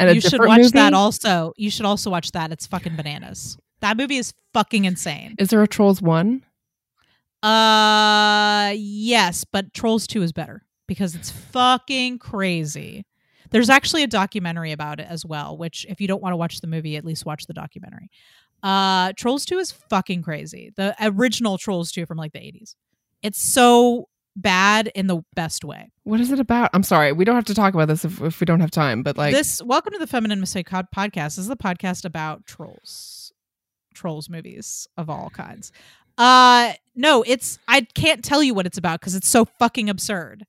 [0.00, 0.70] you should watch movie?
[0.70, 1.52] that also.
[1.56, 2.52] You should also watch that.
[2.52, 3.56] It's fucking bananas.
[3.80, 5.34] That movie is fucking insane.
[5.38, 6.42] Is there a Trolls 1?
[7.42, 13.04] Uh yes, but Trolls 2 is better because it's fucking crazy.
[13.50, 16.60] There's actually a documentary about it as well, which if you don't want to watch
[16.60, 18.10] the movie, at least watch the documentary.
[18.62, 20.72] Uh Trolls 2 is fucking crazy.
[20.76, 22.74] The original Trolls 2 from like the 80s.
[23.22, 25.90] It's so bad in the best way.
[26.04, 26.70] What is it about?
[26.74, 29.02] I'm sorry, we don't have to talk about this if, if we don't have time,
[29.02, 31.36] but like This welcome to the Feminine Mistake podcast.
[31.36, 33.32] This is the podcast about trolls.
[33.94, 35.72] Trolls movies of all kinds.
[36.18, 40.46] Uh no, it's I can't tell you what it's about because it's so fucking absurd.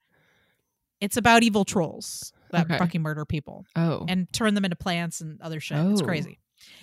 [1.00, 2.78] It's about evil trolls that okay.
[2.78, 3.65] fucking murder people.
[3.76, 4.06] Oh.
[4.08, 5.78] And turn them into plants and other shit.
[5.78, 5.91] Oh.
[5.91, 6.39] It's crazy.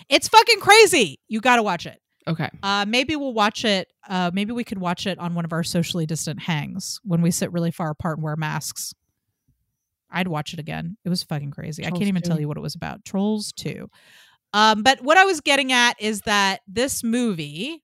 [0.09, 1.19] It's fucking crazy.
[1.27, 1.99] You got to watch it.
[2.27, 2.49] Okay.
[2.63, 3.91] Uh, maybe we'll watch it.
[4.07, 7.31] Uh, maybe we could watch it on one of our socially distant hangs when we
[7.31, 8.93] sit really far apart and wear masks.
[10.09, 10.97] I'd watch it again.
[11.03, 11.83] It was fucking crazy.
[11.83, 12.29] Trolls I can't even 2.
[12.29, 13.05] tell you what it was about.
[13.05, 13.89] Trolls 2.
[14.53, 17.83] Um, but what I was getting at is that this movie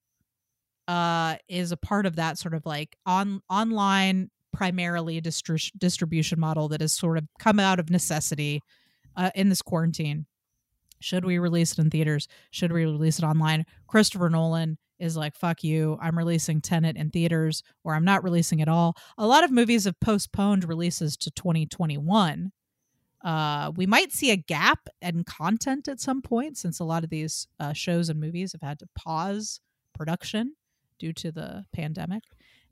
[0.88, 6.70] uh, is a part of that sort of like on online primarily distri- distribution model
[6.70, 8.62] that has sort of come out of necessity
[9.16, 10.26] uh, in this quarantine.
[11.02, 12.28] Should we release it in theaters?
[12.52, 13.66] Should we release it online?
[13.88, 15.98] Christopher Nolan is like, fuck you.
[16.02, 18.96] I'm releasing Tenet in theaters or I'm not releasing at all.
[19.18, 22.52] A lot of movies have postponed releases to 2021.
[23.24, 27.10] Uh, we might see a gap in content at some point since a lot of
[27.10, 29.60] these uh, shows and movies have had to pause
[29.94, 30.56] production
[31.00, 32.24] due to the pandemic.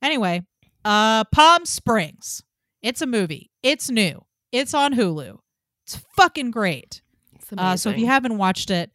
[0.01, 0.43] Anyway,
[0.85, 2.43] uh, Palm Springs.
[2.81, 3.51] It's a movie.
[3.61, 4.23] It's new.
[4.51, 5.37] It's on Hulu.
[5.85, 7.01] It's fucking great.
[7.51, 8.91] It's uh, so if you haven't watched it,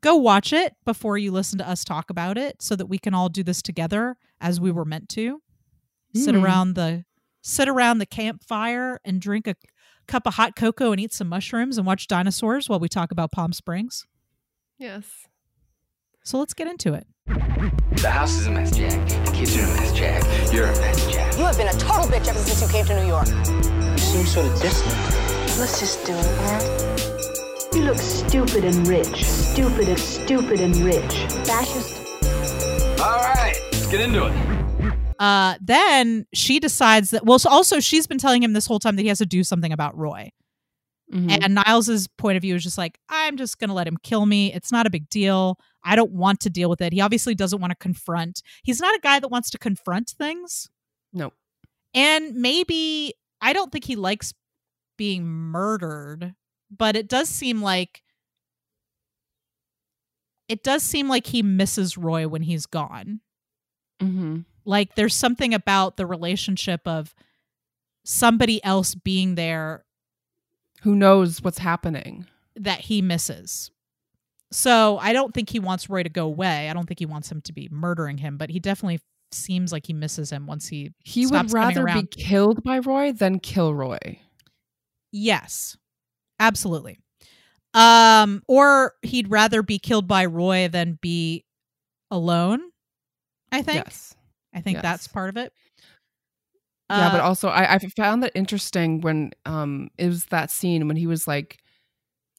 [0.00, 3.14] go watch it before you listen to us talk about it so that we can
[3.14, 5.40] all do this together as we were meant to.
[6.16, 6.20] Mm.
[6.20, 6.44] Sit hmm.
[6.44, 7.04] around the
[7.42, 9.54] sit around the campfire and drink a
[10.06, 13.32] cup of hot cocoa and eat some mushrooms and watch dinosaurs while we talk about
[13.32, 14.04] Palm Springs.
[14.78, 15.26] Yes.
[16.24, 17.06] So let's get into it.
[17.26, 19.08] The house is a mess, Jack.
[19.26, 20.52] The kids are a mess, Jack.
[20.52, 21.36] You're a mess, Jack.
[21.36, 23.28] You have been a total bitch ever since you came to New York.
[23.28, 24.94] You seem sort of distant.
[25.58, 26.81] Let's just do it, man.
[27.74, 29.24] You look stupid and rich.
[29.24, 31.14] Stupid and stupid and rich.
[31.46, 32.02] Fascist.
[33.00, 34.94] All right, let's get into it.
[35.18, 37.24] Uh, then she decides that.
[37.24, 39.42] Well, so also she's been telling him this whole time that he has to do
[39.42, 40.32] something about Roy.
[41.10, 41.30] Mm-hmm.
[41.30, 44.52] And Niles's point of view is just like, I'm just gonna let him kill me.
[44.52, 45.58] It's not a big deal.
[45.82, 46.92] I don't want to deal with it.
[46.92, 48.42] He obviously doesn't want to confront.
[48.64, 50.68] He's not a guy that wants to confront things.
[51.14, 51.32] No.
[51.94, 54.34] And maybe I don't think he likes
[54.98, 56.34] being murdered
[56.76, 58.02] but it does seem like
[60.48, 63.20] it does seem like he misses Roy when he's gone.
[64.00, 64.40] Mm-hmm.
[64.64, 67.14] Like there's something about the relationship of
[68.04, 69.84] somebody else being there
[70.82, 73.70] who knows what's happening that he misses.
[74.50, 76.68] So I don't think he wants Roy to go away.
[76.68, 79.86] I don't think he wants him to be murdering him, but he definitely seems like
[79.86, 84.20] he misses him once he he would rather be killed by Roy than kill Roy.
[85.10, 85.76] Yes.
[86.42, 86.98] Absolutely.
[87.72, 91.44] Um, or he'd rather be killed by Roy than be
[92.10, 92.60] alone.
[93.52, 93.84] I think.
[93.84, 94.16] Yes.
[94.52, 94.82] I think yes.
[94.82, 95.52] that's part of it.
[96.90, 100.88] Yeah, uh, but also I, I found that interesting when um it was that scene
[100.88, 101.58] when he was like,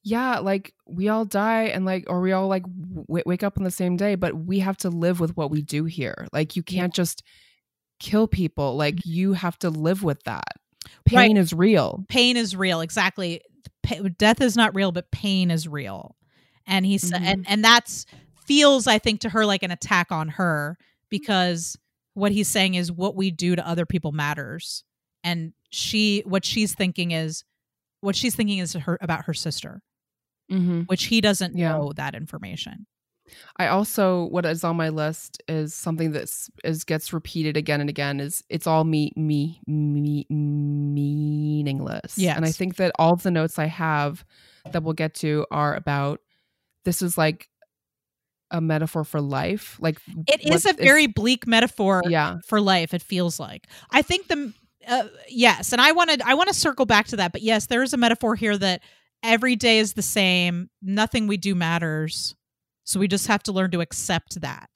[0.03, 3.63] yeah, like we all die and like or we all like w- wake up on
[3.63, 6.27] the same day, but we have to live with what we do here.
[6.33, 6.97] Like you can't yeah.
[6.97, 7.23] just
[7.99, 8.75] kill people.
[8.75, 9.09] Like mm-hmm.
[9.09, 10.51] you have to live with that.
[11.05, 11.37] Pain right.
[11.37, 12.03] is real.
[12.09, 12.81] Pain is real.
[12.81, 13.41] Exactly
[14.17, 16.15] death is not real, but pain is real.
[16.65, 17.23] And he's mm-hmm.
[17.23, 18.05] and and that's
[18.45, 20.77] feels I think to her like an attack on her
[21.09, 21.77] because
[22.13, 24.83] what he's saying is what we do to other people matters.
[25.23, 27.43] And she what she's thinking is
[28.01, 29.81] what she's thinking is her about her sister.
[30.51, 30.81] Mm-hmm.
[30.81, 31.71] Which he doesn't yeah.
[31.71, 32.85] know that information.
[33.57, 36.29] I also what is on my list is something that
[36.63, 42.17] is gets repeated again and again is it's all me me me meaningless.
[42.17, 44.25] Yeah, and I think that all the notes I have
[44.71, 46.21] that we'll get to are about
[46.85, 47.49] this is like
[48.51, 49.77] a metaphor for life.
[49.79, 52.03] Like it is a very bleak metaphor.
[52.07, 52.37] Yeah.
[52.45, 52.93] for life.
[52.93, 54.53] It feels like I think the
[54.87, 57.83] uh, yes, and I wanted I want to circle back to that, but yes, there
[57.83, 58.81] is a metaphor here that
[59.23, 60.69] every day is the same.
[60.81, 62.35] Nothing we do matters
[62.83, 64.69] so we just have to learn to accept that.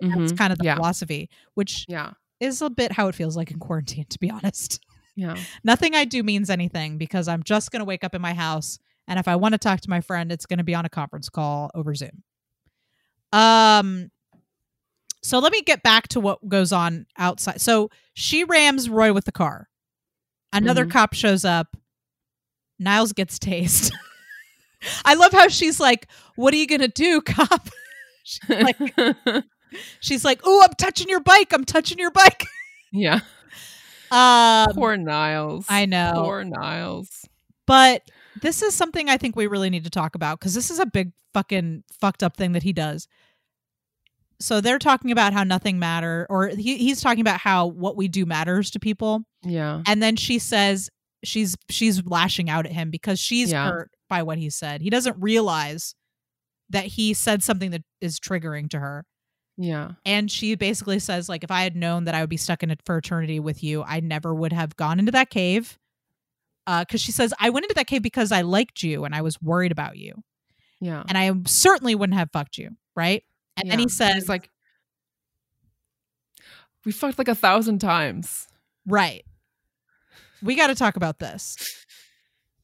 [0.00, 0.20] And mm-hmm.
[0.20, 0.76] that's kind of the yeah.
[0.76, 2.12] philosophy, which yeah.
[2.40, 4.80] is a bit how it feels like in quarantine, to be honest.
[5.14, 5.36] Yeah.
[5.64, 8.78] Nothing I do means anything because I'm just going to wake up in my house.
[9.08, 10.88] And if I want to talk to my friend, it's going to be on a
[10.90, 12.22] conference call over Zoom.
[13.32, 14.10] Um,
[15.22, 17.60] so let me get back to what goes on outside.
[17.60, 19.68] So she rams Roy with the car.
[20.52, 20.92] Another mm-hmm.
[20.92, 21.76] cop shows up.
[22.78, 23.92] Niles gets tased.
[25.04, 27.68] I love how she's like, "What are you gonna do, cop?"
[28.24, 28.76] she's like,
[30.00, 31.52] she's like, "Oh, I'm touching your bike.
[31.52, 32.46] I'm touching your bike."
[32.92, 33.20] Yeah.
[34.10, 35.66] Um, Poor Niles.
[35.68, 36.12] I know.
[36.14, 37.10] Poor Niles.
[37.66, 38.02] But
[38.40, 40.86] this is something I think we really need to talk about because this is a
[40.86, 43.08] big fucking fucked up thing that he does.
[44.40, 48.08] So they're talking about how nothing matter, or he, he's talking about how what we
[48.08, 49.24] do matters to people.
[49.42, 49.82] Yeah.
[49.86, 50.90] And then she says
[51.24, 53.68] she's she's lashing out at him because she's yeah.
[53.68, 54.80] hurt by what he said.
[54.80, 55.94] He doesn't realize
[56.70, 59.04] that he said something that is triggering to her.
[59.56, 59.92] Yeah.
[60.04, 62.70] And she basically says like if I had known that I would be stuck in
[62.70, 65.78] it for eternity with you, I never would have gone into that cave.
[66.66, 69.22] Uh cuz she says I went into that cave because I liked you and I
[69.22, 70.22] was worried about you.
[70.80, 71.04] Yeah.
[71.08, 73.22] And I certainly wouldn't have fucked you, right?
[73.56, 73.72] And yeah.
[73.72, 74.50] then he says like
[76.84, 78.46] we fucked like a thousand times.
[78.86, 79.24] Right.
[80.42, 81.56] We got to talk about this.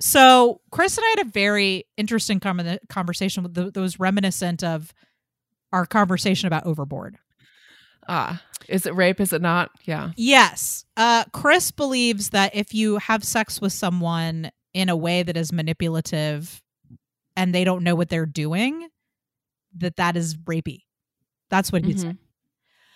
[0.02, 4.92] So Chris and I had a very interesting conversation that was reminiscent of
[5.72, 7.18] our conversation about Overboard.
[8.08, 9.20] Ah, is it rape?
[9.20, 9.70] Is it not?
[9.84, 10.10] Yeah.
[10.16, 10.84] Yes.
[10.96, 15.52] Uh, Chris believes that if you have sex with someone in a way that is
[15.52, 16.60] manipulative
[17.36, 18.88] and they don't know what they're doing,
[19.76, 20.80] that that is rapey.
[21.48, 22.00] That's what he's Mhm.
[22.00, 22.18] saying.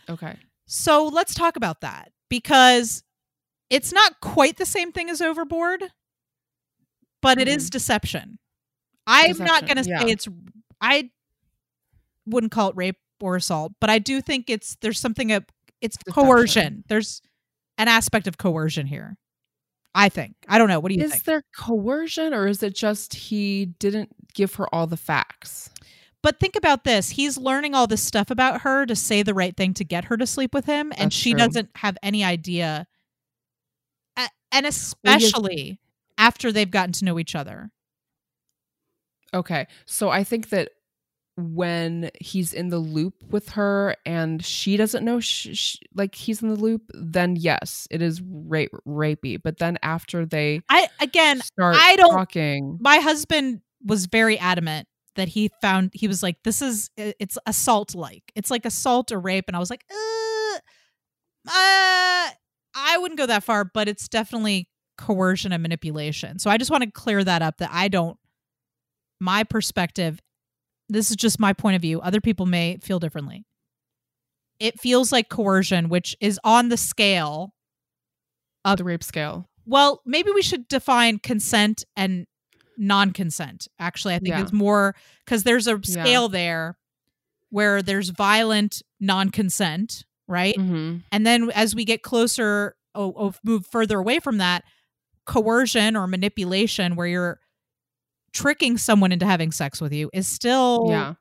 [0.08, 0.36] Okay.
[0.66, 3.04] So let's talk about that because
[3.70, 5.84] it's not quite the same thing as overboard,
[7.26, 7.70] but it is mm-hmm.
[7.70, 8.38] deception.
[9.04, 10.06] I'm not going to say yeah.
[10.06, 10.28] it's,
[10.80, 11.10] I
[12.24, 15.44] wouldn't call it rape or assault, but I do think it's, there's something, of,
[15.80, 16.24] it's Deception.
[16.24, 16.84] coercion.
[16.88, 17.22] There's
[17.78, 19.16] an aspect of coercion here.
[19.92, 20.36] I think.
[20.46, 20.78] I don't know.
[20.78, 21.22] What do you Is think?
[21.22, 25.70] Is there coercion or is it just he didn't give her all the facts?
[26.22, 27.10] But think about this.
[27.10, 30.16] He's learning all this stuff about her to say the right thing to get her
[30.16, 31.38] to sleep with him, and That's she true.
[31.38, 32.86] doesn't have any idea.
[34.52, 35.80] And especially
[36.18, 37.70] after they've gotten to know each other.
[39.34, 39.66] Okay.
[39.86, 40.70] So I think that
[41.36, 46.40] when he's in the loop with her and she doesn't know sh- sh- like he's
[46.42, 49.38] in the loop, then yes, it is rape rapey.
[49.42, 54.88] But then after they I again, start I don't- talking, my husband was very adamant
[55.16, 58.32] that he found he was like, "This is it's assault like.
[58.34, 60.58] It's like assault or rape," and I was like, uh,
[61.48, 62.30] uh,
[62.78, 66.38] I wouldn't go that far, but it's definitely coercion and manipulation.
[66.38, 67.58] So I just want to clear that up.
[67.58, 68.18] That I don't.
[69.20, 70.20] My perspective.
[70.88, 72.00] This is just my point of view.
[72.00, 73.44] Other people may feel differently.
[74.60, 77.52] It feels like coercion, which is on the scale
[78.64, 79.48] of the rape scale.
[79.68, 82.26] well, maybe we should define consent and
[82.78, 83.66] non-consent.
[83.80, 84.42] Actually, I think Yeah.
[84.42, 86.02] it's more because there's a Yeah.
[86.04, 86.78] scale there
[87.50, 90.54] where there's violent non-consent, right?
[90.56, 90.98] Mm-hmm.
[91.10, 94.62] And then as we get closer, oh, oh, move further away from that,
[95.26, 97.40] coercion or manipulation, where you're
[98.32, 101.14] tricking someone into having sex with you, is still Yeah,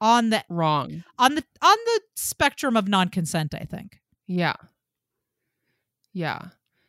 [0.00, 1.02] on the wrong.
[1.18, 3.54] on the on the spectrum of non-consent.
[3.54, 4.00] I think.
[4.26, 4.54] Yeah.
[6.12, 6.48] Yeah.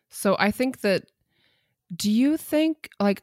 [0.10, 1.04] So I think that
[1.96, 3.22] do you think like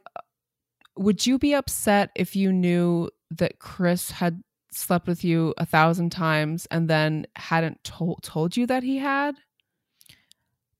[0.97, 4.41] would you be upset if you knew that Chris had
[4.73, 9.35] slept with you a thousand times and then hadn't told told you that he had?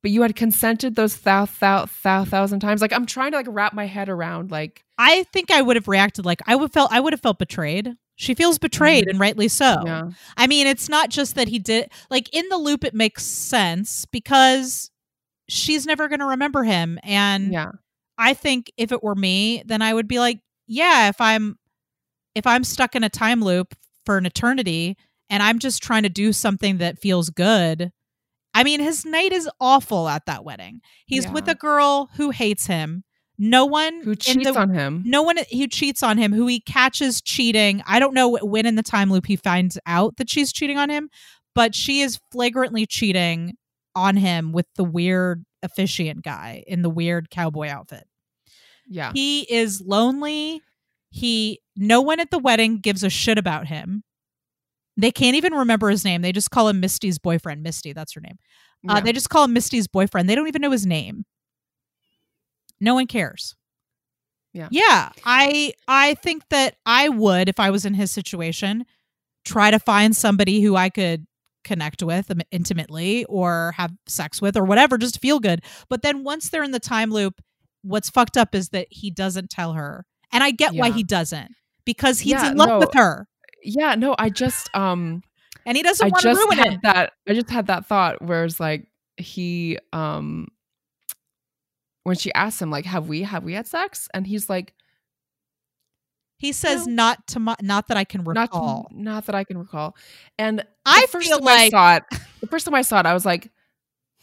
[0.01, 2.81] But you had consented those thou, thou, thou, thousand times.
[2.81, 5.87] Like I'm trying to like wrap my head around like I think I would have
[5.87, 7.95] reacted like I would felt I would have felt betrayed.
[8.15, 9.21] She feels betrayed, and mm-hmm.
[9.21, 9.83] rightly so.
[9.85, 10.09] yeah.
[10.37, 14.05] I mean, it's not just that he did like in the loop it makes sense
[14.05, 14.91] because
[15.47, 17.71] she's never going to remember him and Yeah.
[18.17, 21.57] I think if it were me, then I would be like, yeah, if I'm
[22.35, 24.95] if I'm stuck in a time loop for an eternity
[25.29, 27.91] and I'm just trying to do something that feels good.
[28.53, 30.81] I mean, his night is awful at that wedding.
[31.05, 33.03] He's with a girl who hates him.
[33.37, 35.01] No one Who cheats the- on him?
[35.05, 37.81] no one who cheats on him, who he catches cheating.
[37.87, 40.89] I don't know when in the time loop he finds out that she's cheating on
[40.89, 41.09] him,
[41.55, 43.53] but she is flagrantly cheating
[43.95, 48.05] on him with the weird officiant guy in the weird cowboy outfit.
[48.87, 49.11] Yeah.
[49.13, 50.61] He is lonely.
[51.09, 54.03] He no one at the wedding gives a shit about him.
[54.97, 56.21] They can't even remember his name.
[56.21, 57.63] They just call him Misty's boyfriend.
[57.63, 58.37] Misty, that's her name.
[58.87, 59.01] Uh, Yeah.
[59.01, 60.29] They just call him Misty's boyfriend.
[60.29, 61.25] They don't even know his name.
[62.79, 63.55] No one cares.
[64.53, 64.67] Yeah.
[64.71, 65.09] Yeah.
[65.23, 68.85] I I think that I would, if I was in his situation,
[69.45, 71.25] try to find somebody who I could
[71.63, 75.61] connect with intimately or have sex with or whatever, just to feel good.
[75.89, 77.39] But then once they're in the time loop,
[77.83, 80.05] what's fucked up is that he doesn't tell her.
[80.33, 81.51] And I get why he doesn't.
[81.85, 83.27] Because he's Yeah, in love no, with her.
[83.63, 85.23] Yeah, no, I just um
[85.65, 86.79] And he doesn't I want to ruin had it.
[86.83, 87.13] that.
[87.27, 90.47] I just had that thought where it's like he um
[92.03, 94.73] when she asked him like, "Have we have we had sex?" and he's like,
[96.37, 96.93] He says No.
[96.93, 98.87] not to my, not that I can "Not recall.
[98.91, 99.95] not that I can recall."
[100.39, 102.03] And I first feel time I saw it,
[102.41, 103.51] the first time I saw it, I was like,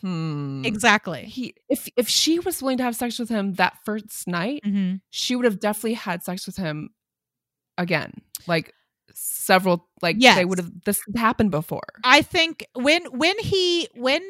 [0.00, 1.24] "Hmm." exactly.
[1.26, 4.94] He if if she was willing to have sex with him that first night, hmm
[5.10, 6.90] she would have definitely had sex with him
[7.78, 8.12] again,
[8.48, 8.74] like
[9.20, 9.88] several.
[10.02, 10.36] Like Yes.
[10.36, 10.70] they would have.
[10.84, 11.82] This happened before.
[12.04, 14.22] I think when when he when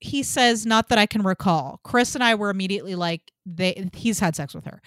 [0.00, 4.20] he says not that I can recall, Chris and I were immediately like they he's
[4.20, 4.80] had sex with her.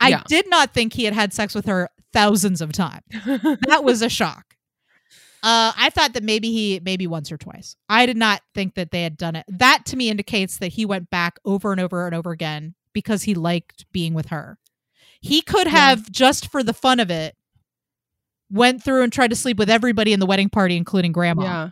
[0.00, 0.22] I Yeah.
[0.28, 3.04] did not think he had had sex with her thousands of times.
[3.68, 4.54] That was a shock.
[5.42, 7.74] Uh, I thought that maybe he maybe once or twice.
[7.88, 9.46] I did not think that they had done it.
[9.48, 13.22] That to me indicates that he went back over and over and over again because
[13.22, 14.58] he liked being with her.
[15.22, 15.72] He could Yeah.
[15.72, 17.36] have just for the fun of it
[18.50, 21.42] went through and tried to sleep with everybody in the wedding party including grandma.
[21.42, 21.68] yeah,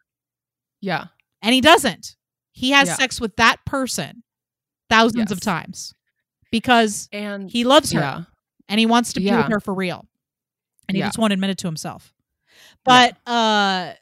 [0.81, 1.05] yeah.
[1.43, 2.17] And he doesn't.
[2.53, 2.95] He has Yeah.
[2.97, 4.23] sex with that person
[4.91, 5.95] thousands of times
[6.51, 8.23] because And he loves her yeah,
[8.69, 9.39] and he wants to be Yeah.
[9.39, 10.07] with her for real.
[10.89, 12.13] And he just won't admit it to himself.
[12.85, 13.93] But uh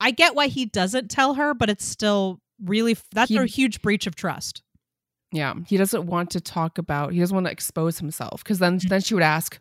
[0.00, 3.80] I get why he doesn't tell her, but it's still really that's He- a huge
[3.82, 4.62] breach of trust.
[5.32, 7.12] Yeah, he doesn't want to talk about.
[7.12, 8.88] He doesn't want to expose himself because then Mm-hmm.
[8.88, 9.58] then she would ask,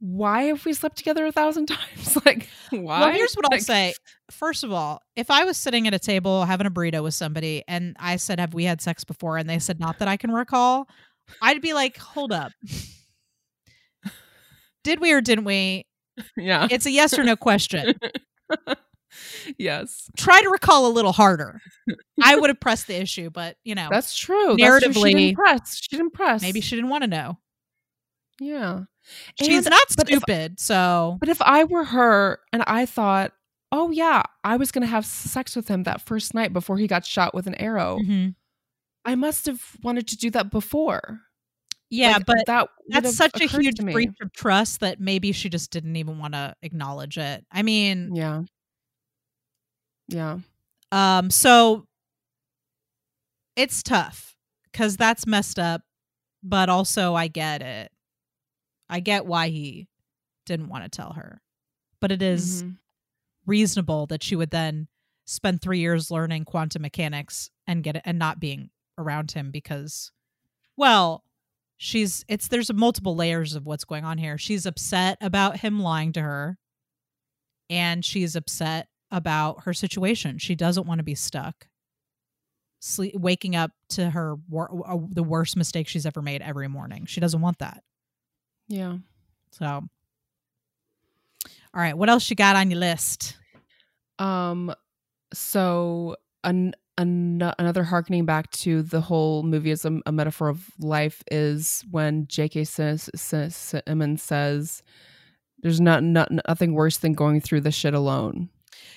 [0.00, 2.16] "Why have we slept together a thousand times?
[2.26, 3.94] like, why?" Well, here's what I'll Like, say.
[4.30, 7.62] First of all, if I was sitting at a table having a burrito with somebody
[7.68, 9.36] and I said, Have we had sex before?
[9.38, 10.88] And they said, Not that I can recall,
[11.42, 12.52] I'd be like, Hold up.
[14.84, 15.86] Did we or didn't we?
[16.36, 16.68] Yeah.
[16.70, 17.94] It's a yes or no question.
[19.58, 21.60] yes, Try to recall a little harder.
[22.22, 24.56] I would have pressed the issue, but you know, that's true.
[24.58, 24.92] That's true.
[24.92, 25.76] She Narratively- didn't press.
[25.82, 26.42] She didn't press.
[26.42, 27.38] maybe she didn't want to know.
[28.40, 28.82] Yeah.
[29.40, 33.32] She's And- not but if- stupid, so But if I were her and I thought,
[33.72, 37.04] oh yeah, I was gonna have sex with him that first night before he got
[37.06, 38.34] shot with an arrow, Mhm.
[39.04, 41.22] I must have wanted to do that before.
[41.92, 45.70] yeah, Like, but that that's such a huge breach of trust that maybe she just
[45.72, 47.44] didn't even want to acknowledge it.
[47.50, 48.42] I mean, Yeah.
[50.08, 50.38] Yeah.
[50.92, 51.86] Um, so
[53.56, 54.36] it's tough
[54.70, 55.82] because that's messed up,
[56.42, 57.92] but also I get it.
[58.90, 59.88] I get why he
[60.46, 61.40] didn't want to tell her,
[62.00, 62.78] but it is Mhm.
[63.46, 64.88] reasonable that she would then
[65.26, 70.10] spend three years learning quantum mechanics and get it and not being around him because,
[70.76, 71.24] well,
[71.76, 74.36] she's it's there's multiple layers of what's going on here.
[74.38, 76.58] She's upset about him lying to her,
[77.68, 80.38] and she's upset about her situation.
[80.38, 81.68] She doesn't want to be stuck.
[82.80, 87.04] Sleep, waking up to her wor- uh, the worst mistake she's ever made every morning.
[87.06, 87.84] She doesn't want that.
[88.70, 88.98] Yeah.
[89.50, 89.82] So, all
[91.74, 93.36] right, what else you got on your list?
[94.18, 94.72] Um
[95.32, 100.66] so an, an another harkening back to the whole movie as a, a metaphor of
[100.78, 102.64] life is when J.K.
[102.64, 104.82] Sim- Sim- Simmons says
[105.62, 108.48] there's not, not nothing worse than going through the shit alone.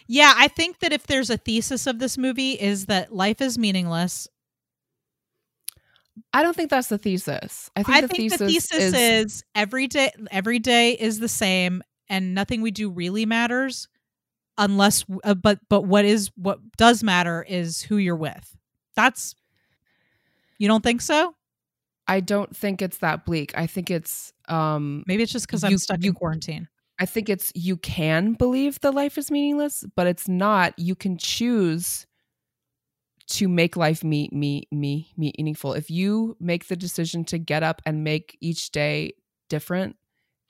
[0.07, 3.57] Yeah, I think that if there's a thesis of this movie is that life is
[3.57, 4.27] meaningless.
[6.33, 7.69] I don't think that's the thesis.
[7.75, 11.27] I think, I the, think thesis the thesis is, every day every day is the
[11.27, 13.87] same and nothing we do really matters
[14.57, 18.55] unless uh, but but what is what does matter is who you're with.
[18.95, 19.33] That's
[20.59, 21.33] You don't think so?
[22.07, 23.57] I don't think it's that bleak.
[23.57, 26.67] I think it's um Maybe it's just cuz I'm You- stuck you- in quarantine.
[26.99, 30.77] I think it's you can believe the life is meaningless, but it's not.
[30.77, 32.05] You can choose
[33.27, 35.73] to make life me me me me meaningful.
[35.73, 39.13] If you make the decision to get up and make each day
[39.49, 39.95] different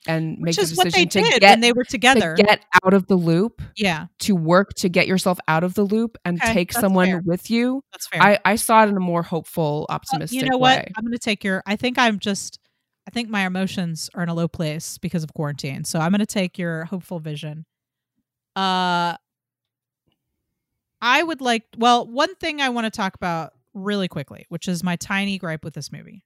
[0.06, 2.34] and make Which the is what decision they to did get when they were together.
[2.36, 5.82] to get out of the loop, yeah, to work to get yourself out of the
[5.84, 7.22] loop and Okay, take someone fair.
[7.24, 7.82] with you.
[7.92, 8.22] that's fair.
[8.22, 10.78] I I saw it in a more hopeful, optimistic you know what?
[10.96, 11.62] I'm going to take your.
[11.66, 12.58] I think I'm just.
[13.06, 15.84] I think my emotions are in a low place because of quarantine.
[15.84, 17.66] So I'm going to take your hopeful vision.
[18.56, 19.16] Uh,
[21.04, 21.64] I would like.
[21.76, 25.62] Well, one thing I want to talk about really quickly, which is my tiny gripe
[25.62, 26.24] with this movie.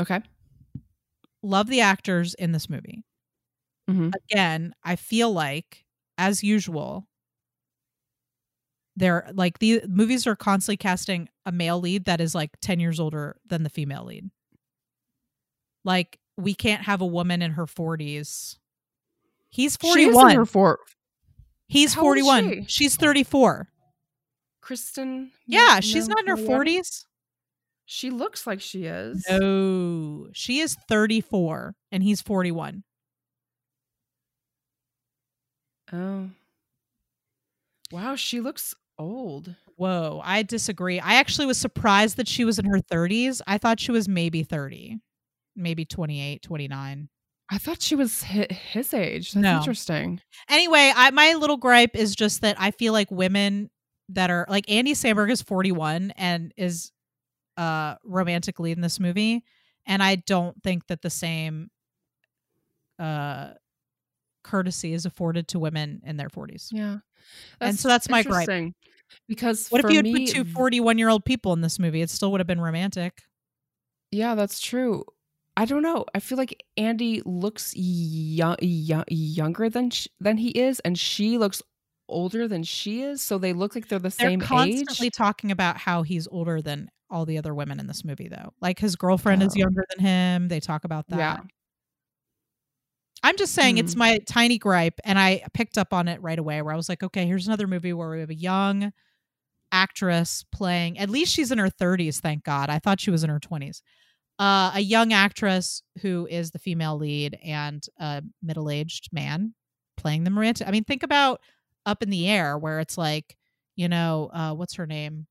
[0.00, 0.22] Okay.
[1.42, 3.04] Love the actors in this movie.
[3.90, 4.12] Mhm.
[4.30, 5.84] Again, I feel like,
[6.16, 7.08] as usual,
[8.96, 13.00] they're like the movies are constantly casting a male lead that is like 10 years
[13.00, 14.30] older than the female lead.
[15.84, 18.58] Like, we can't have a woman in her 40s.
[19.50, 20.36] He's She is in 41.
[20.36, 20.78] her for
[21.66, 22.64] He's How 41.
[22.64, 22.66] she?
[22.68, 23.68] She's 34.
[24.64, 25.30] Kristen.
[25.46, 27.04] Yeah, she's no- not in her 40s.
[27.84, 29.22] She looks like she is.
[29.28, 32.82] No, she is 34 and he's 41.
[35.92, 36.30] Oh.
[37.92, 39.54] Wow, she looks old.
[39.76, 40.98] Whoa, I disagree.
[40.98, 43.42] I actually was surprised that she was in her 30s.
[43.46, 44.98] I thought she was maybe 30,
[45.54, 47.08] maybe 28, 29.
[47.50, 49.32] I thought she was his age.
[49.32, 49.58] That's No.
[49.58, 50.20] interesting.
[50.48, 53.68] Anyway, I, my little gripe is just that I feel like women
[54.10, 56.92] that are like Andy Samberg is 41 and is
[57.56, 59.44] uh romantic lead in this movie
[59.86, 61.70] and I don't think that the same
[62.98, 63.50] uh
[64.42, 66.68] courtesy is afforded to women in their 40s.
[66.70, 66.98] Yeah.
[67.60, 68.72] And so that's my gripe.
[69.28, 72.02] Because What if you had me, put two 41 year old people in this movie?
[72.02, 73.22] It still would have been romantic.
[74.10, 75.04] Yeah, that's true.
[75.56, 76.04] I don't know.
[76.14, 81.62] I feel like Andy looks young, younger than sh- than he is, and she looks
[82.08, 83.22] older than she is.
[83.22, 85.12] So they look like they're the They're same constantly age.
[85.14, 88.52] talking about how he's older than all the other women in this movie, though.
[88.60, 89.58] Like his girlfriend is Oh.
[89.60, 90.48] younger than him.
[90.48, 91.18] They talk about that.
[91.18, 91.40] Yeah.
[93.22, 94.00] I'm just saying it's Hmm.
[94.00, 96.60] my tiny gripe, and I picked up on it right away.
[96.60, 98.92] Where I was like, okay, here's another movie where we have a young
[99.72, 100.98] actress playing.
[100.98, 102.68] At least she's in her 30s, thank God.
[102.70, 103.82] I thought she was in her 20s.
[104.38, 109.54] Uh, a young actress who is the female lead and a middle aged man
[109.96, 110.66] playing the romantic.
[110.68, 111.40] I mean, think about
[111.86, 113.36] up in the air where it's like,
[113.76, 115.26] you know, uh, what's her name?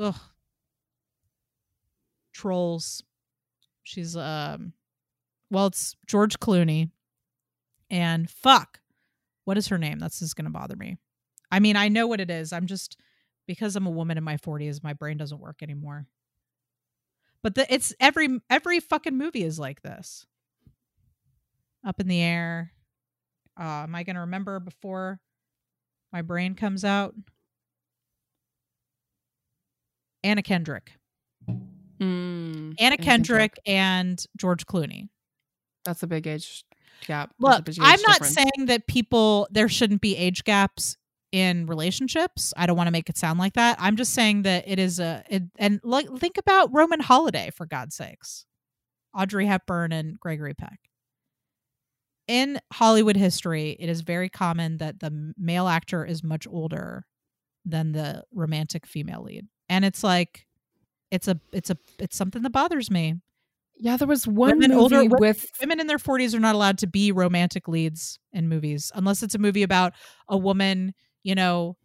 [0.00, 0.14] Ugh.
[2.32, 3.02] Trolls.
[3.82, 4.72] She's um
[5.50, 6.90] well, it's George Clooney.
[7.90, 8.80] And fuck.
[9.44, 9.98] What is her name?
[9.98, 10.98] That's just gonna bother me.
[11.50, 12.52] I mean, I know what it is.
[12.52, 12.98] I'm just
[13.46, 16.06] because I'm a woman in my 40s, my brain doesn't work anymore.
[17.42, 20.26] But the, it's every every fucking movie is like this.
[21.84, 22.72] Up in the air.
[23.58, 25.20] Uh, am I gonna remember before
[26.12, 27.14] my brain comes out?
[30.24, 30.92] Anna Kendrick.
[32.00, 35.08] Mm, Anna Kendrick and George Clooney.
[35.84, 36.64] That's a big age
[37.06, 37.32] gap.
[37.38, 38.34] Look, age I'm not difference.
[38.34, 40.96] saying that people there shouldn't be age gaps
[41.32, 42.52] in relationships.
[42.56, 43.76] I don't want to make it sound like that.
[43.80, 47.66] I'm just saying that it is a it, and like think about Roman Holiday for
[47.66, 48.44] God's sakes.
[49.16, 50.78] Audrey Hepburn and Gregory Peck.
[52.28, 57.06] In Hollywood history, it is very common that the male actor is much older
[57.64, 59.46] than the romantic female lead.
[59.68, 60.46] And it's like
[61.10, 63.14] it's a it's a it's something that bothers me.
[63.80, 66.78] Yeah, there was one Women movie older- with Women in their 40s are not allowed
[66.78, 69.94] to be romantic leads in movies unless it's a movie about
[70.28, 71.76] a woman, you know,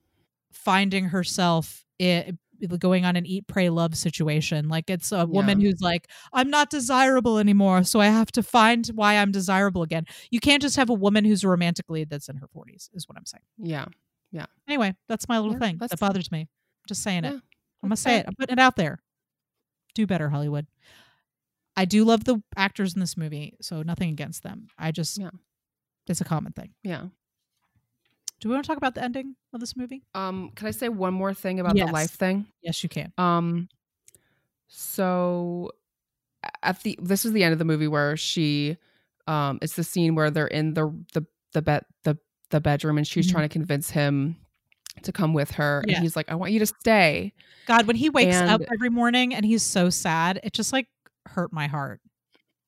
[0.52, 2.32] finding herself i
[2.68, 4.70] going on an eat pray love situation.
[4.70, 5.70] Like it's a woman Yeah.
[5.70, 10.06] who's like i'm not desirable anymore so i have to find why i'm desirable again.
[10.32, 13.08] You can't just have a woman who's a romantic lead that's in her 40s is
[13.08, 13.44] what i'm saying.
[13.58, 13.86] Yeah.
[14.32, 14.46] Yeah.
[14.68, 16.42] Anyway that's my little Yeah, thing that bothers me.
[16.42, 16.48] I'm
[16.88, 17.34] just saying it.
[17.34, 17.42] I'm
[17.84, 18.26] gonna say it.
[18.28, 19.00] I'm putting it out there.
[19.96, 20.68] Do better hollywood.
[21.76, 24.68] I do love the actors in this movie so nothing against them.
[24.78, 25.32] I just Yeah.
[26.08, 26.74] it's a common thing.
[26.84, 27.08] Yeah.
[28.44, 30.90] Do we want to talk about the ending of this movie Um, can I say
[30.90, 31.88] one more thing about Yes.
[31.88, 32.46] the life thing?
[32.62, 33.70] yes you can Um,
[34.68, 35.72] so
[36.62, 38.78] at the this is the end of the movie where she,
[39.28, 42.18] um, it's the scene where they're in the the the bed the
[42.50, 43.32] the bedroom and she's Mhm.
[43.32, 44.36] trying to convince him
[45.04, 45.96] to come with her, Yeah.
[45.96, 47.34] and he's like, "I want you to stay."
[47.66, 50.88] god when he wakes up every morning and he's so sad it just like
[51.28, 52.02] hurt my heart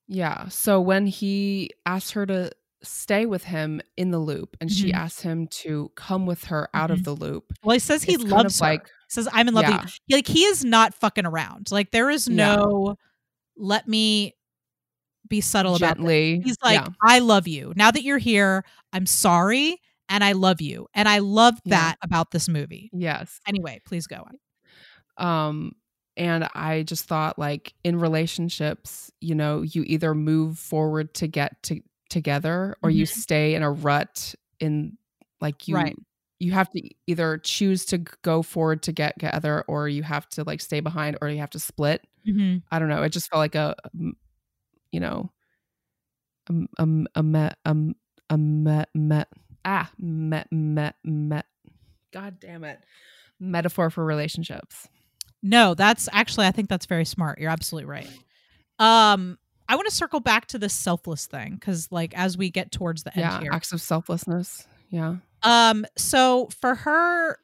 [0.07, 0.47] Yeah.
[0.47, 2.51] So when he asked her to
[2.83, 4.95] stay with him in the loop, and she Mhm.
[4.95, 6.93] asked him to come with her out Mhm.
[6.93, 8.73] of the loop, well he says he It's kind loves of her.
[8.73, 9.81] like- He says i'm in love Yeah.
[9.83, 12.55] with you like he is not fucking around like there is Yeah.
[12.57, 12.95] no
[13.57, 14.33] let me
[15.27, 16.03] be subtle about this.
[16.03, 16.87] gently, He's like, yeah.
[17.01, 17.73] I love you.
[17.75, 18.63] Now that you're here,
[18.93, 20.87] I'm sorry and I love you.
[20.93, 21.77] And I love Yeah.
[21.77, 22.91] that about this movie.
[22.93, 23.39] yes.
[23.47, 24.23] Anyway, please go
[25.17, 25.25] on.
[25.25, 25.71] Um,
[26.17, 31.61] and I just thought like in relationships, you know, you either move forward to get
[31.63, 33.07] to together or you Mhm.
[33.07, 34.97] stay in a rut in
[35.41, 35.95] like you Right.
[36.39, 40.43] you have to either choose to go forward to get together or you have to
[40.43, 42.05] like stay behind or you have to split.
[42.27, 42.57] Mm-hmm.
[42.71, 43.03] I don't know.
[43.03, 44.15] It just felt like a, um,
[44.91, 45.31] you know,
[46.49, 47.95] um, um, a um,
[48.29, 49.23] a me, me,
[49.63, 51.41] ah, me, me, me,
[52.11, 52.83] God damn it,
[53.39, 54.87] metaphor for relationships.
[55.41, 57.39] No, that's actually I think that's very smart.
[57.39, 58.09] You're absolutely right.
[58.79, 59.37] Um,
[59.67, 63.03] I want to circle back to this selfless thing because, like, as we get towards
[63.03, 64.67] the end Yeah, here, acts of selflessness.
[64.89, 67.37] Yeah, Um, so for her,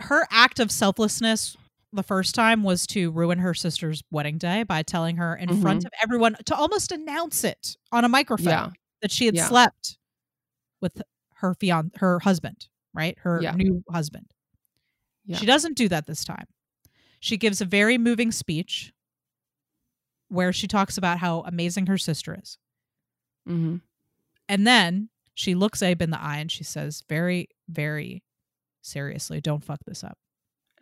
[0.00, 1.56] her act of selflessness
[1.92, 5.84] the first time was to ruin her sister's wedding day by telling her in front
[5.84, 9.46] of everyone to almost announce it on a microphone yeah, that she had Yeah.
[9.48, 9.96] slept
[10.82, 11.00] with
[11.36, 13.16] her fian her husband, right?
[13.20, 13.52] Her Yeah.
[13.52, 14.26] new husband.
[15.24, 15.38] Yeah.
[15.38, 16.46] She doesn't do that this time.
[17.20, 18.92] She gives a very moving speech
[20.28, 22.58] where she talks about how amazing her sister is.
[23.46, 23.76] hmm
[24.48, 28.22] And then she looks Abe in the eye and she says, very, very
[28.82, 30.18] seriously, don't fuck this up.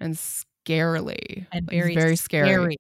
[0.01, 2.77] and scarily, And Like, very, very scary.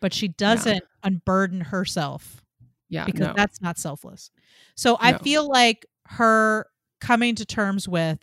[0.00, 2.42] But she doesn't unburden herself
[2.88, 3.34] Yeah, because no.
[3.34, 4.30] that's not selfless.
[4.76, 5.18] So I No.
[5.18, 6.66] feel like her
[7.00, 8.18] coming to terms with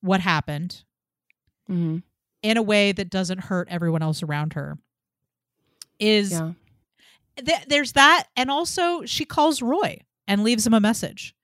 [0.00, 0.84] what happened
[1.68, 2.02] Mhm.
[2.42, 4.78] in a way that doesn't hurt everyone else around her
[5.98, 6.52] is yeah,
[7.38, 11.34] th- there's that and also she calls roy and leaves him a message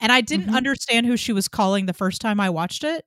[0.00, 0.56] and i didn't Mhm.
[0.56, 3.04] understand who she was calling the first time i watched it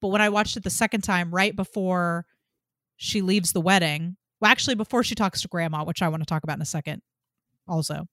[0.00, 2.26] but when i watched it the second time right before
[2.96, 6.26] she leaves the wedding well actually before she talks to grandma which i want to
[6.26, 7.02] talk about in a second
[7.68, 8.06] also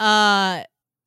[0.00, 0.62] uh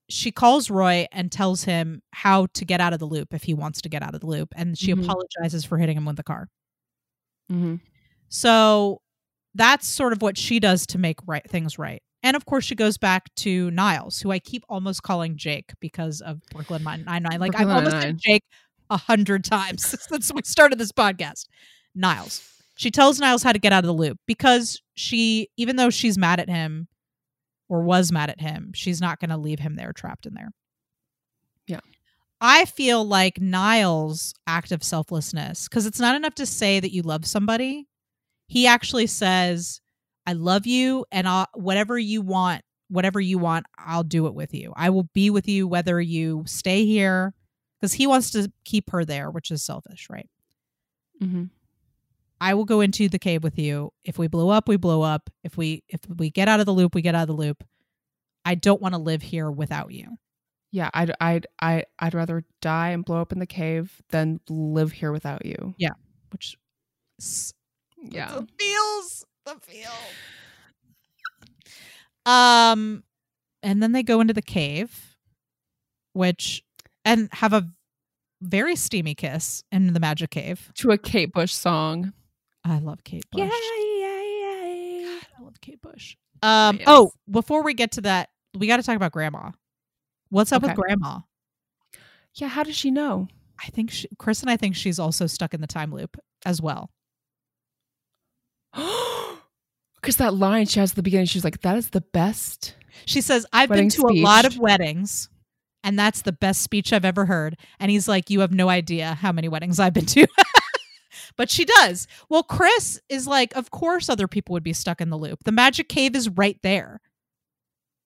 [0.10, 3.54] she calls roy and tells him how to get out of the loop if he
[3.54, 5.04] wants to get out of the loop and she Mhm.
[5.04, 6.50] apologizes for hitting him with the car
[7.52, 7.76] Mm-hmm.
[8.30, 9.02] so
[9.56, 12.02] that's sort of what she does to make right things right.
[12.24, 16.22] And of course, she goes back to Niles, who I keep almost calling Jake because
[16.22, 17.24] of Brooklyn Nine Nine.
[17.24, 18.44] Like Brooklyn I've almost said Jake
[18.90, 21.48] a hundred times since we started this podcast.
[21.94, 22.50] Niles.
[22.76, 26.18] She tells Niles how to get out of the loop because she, even though she's
[26.18, 26.88] mad at him
[27.70, 30.50] or was mad at him, she's not going to leave him there trapped in there.
[31.68, 31.82] Yeah.
[32.42, 37.04] I feel like Niles' act of selflessness, because it's not enough to say that you
[37.04, 37.88] love somebody.
[38.48, 39.82] He actually says,
[40.26, 44.54] I love you, and I'll, whatever you want, whatever you want, I'll do it with
[44.54, 44.74] you.
[44.76, 47.34] I will be with you whether you stay here,
[47.80, 50.30] because he wants to keep her there, which is selfish, right?
[51.22, 51.46] Mm-hmm.
[52.40, 53.92] I will go into the cave with you.
[54.04, 55.30] If we blow up, we blow up.
[55.44, 57.64] If we if we get out of the loop, we get out of the loop.
[58.44, 60.18] I don't want to live here without you.
[60.72, 64.92] Yeah, I'd I'd I I'd rather die and blow up in the cave than live
[64.92, 65.74] here without you.
[65.78, 65.94] Yeah,
[66.32, 66.58] which
[68.10, 68.28] Yeah.
[68.34, 69.92] the feels the feel.
[72.26, 73.04] Um,
[73.62, 75.16] and then they go into the cave,
[76.14, 76.64] which
[77.06, 77.68] and have a
[78.42, 80.72] very steamy kiss in the magic cave.
[80.76, 82.14] To a Kate Bush song.
[82.64, 83.42] I love Kate Bush.
[83.42, 85.20] yeah, yeah.
[85.40, 86.16] I love Kate Bush.
[86.42, 86.78] Um.
[86.78, 86.86] Yes.
[86.88, 89.52] Oh, before we get to that, we got to talk about Grandma.
[90.30, 90.72] What's up Okay.
[90.72, 91.20] with Grandma?
[92.36, 93.28] Yeah, how does she know?
[93.64, 96.62] I think she, Chris and I think she's also stuck in the time loop as
[96.62, 96.90] well.
[100.02, 102.76] Because that line she has at the beginning, she's like, that is the best.
[103.06, 105.30] She says, "I've been to a lot of weddings,
[105.84, 109.14] and that's the best speech I've ever heard." And he's like, "You have no idea
[109.14, 110.28] how many weddings I've been to."
[111.38, 112.08] but she does.
[112.30, 115.40] Well, Chris is like, "Of course, other people would be stuck in the loop.
[115.44, 117.02] The magic cave is right there."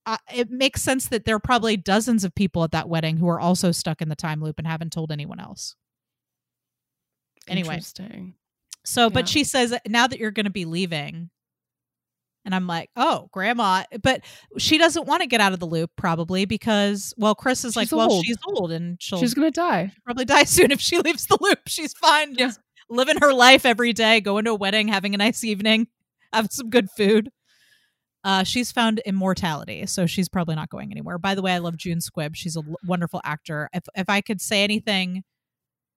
[0.06, 3.28] Uh, it makes sense that there are probably dozens of people at that wedding who
[3.28, 5.76] are also stuck in the time loop and haven't told anyone else.
[7.50, 7.82] Anyway.
[8.88, 11.30] So, but she says, now that you're going to be leaving.
[12.46, 13.84] And I'm like, oh, grandma.
[14.02, 14.22] But
[14.58, 17.90] she doesn't want to get out of the loop probably because, well, Chris is like,
[17.90, 19.92] She's well, she's old and she'll She's gonna die.
[20.06, 21.60] probably die soon if she leaves the loop.
[21.68, 22.30] She's fine.
[22.36, 22.46] Yeah.
[22.48, 25.88] Just living her life every day, going to a wedding, having a nice evening,
[26.34, 27.30] having some good food.
[28.24, 31.18] Uh, she's found immortality, so she's probably not going anywhere.
[31.18, 32.36] By the way, I love June Squibb.
[32.36, 33.68] She's a l- wonderful actor.
[33.74, 35.26] If if I could say anything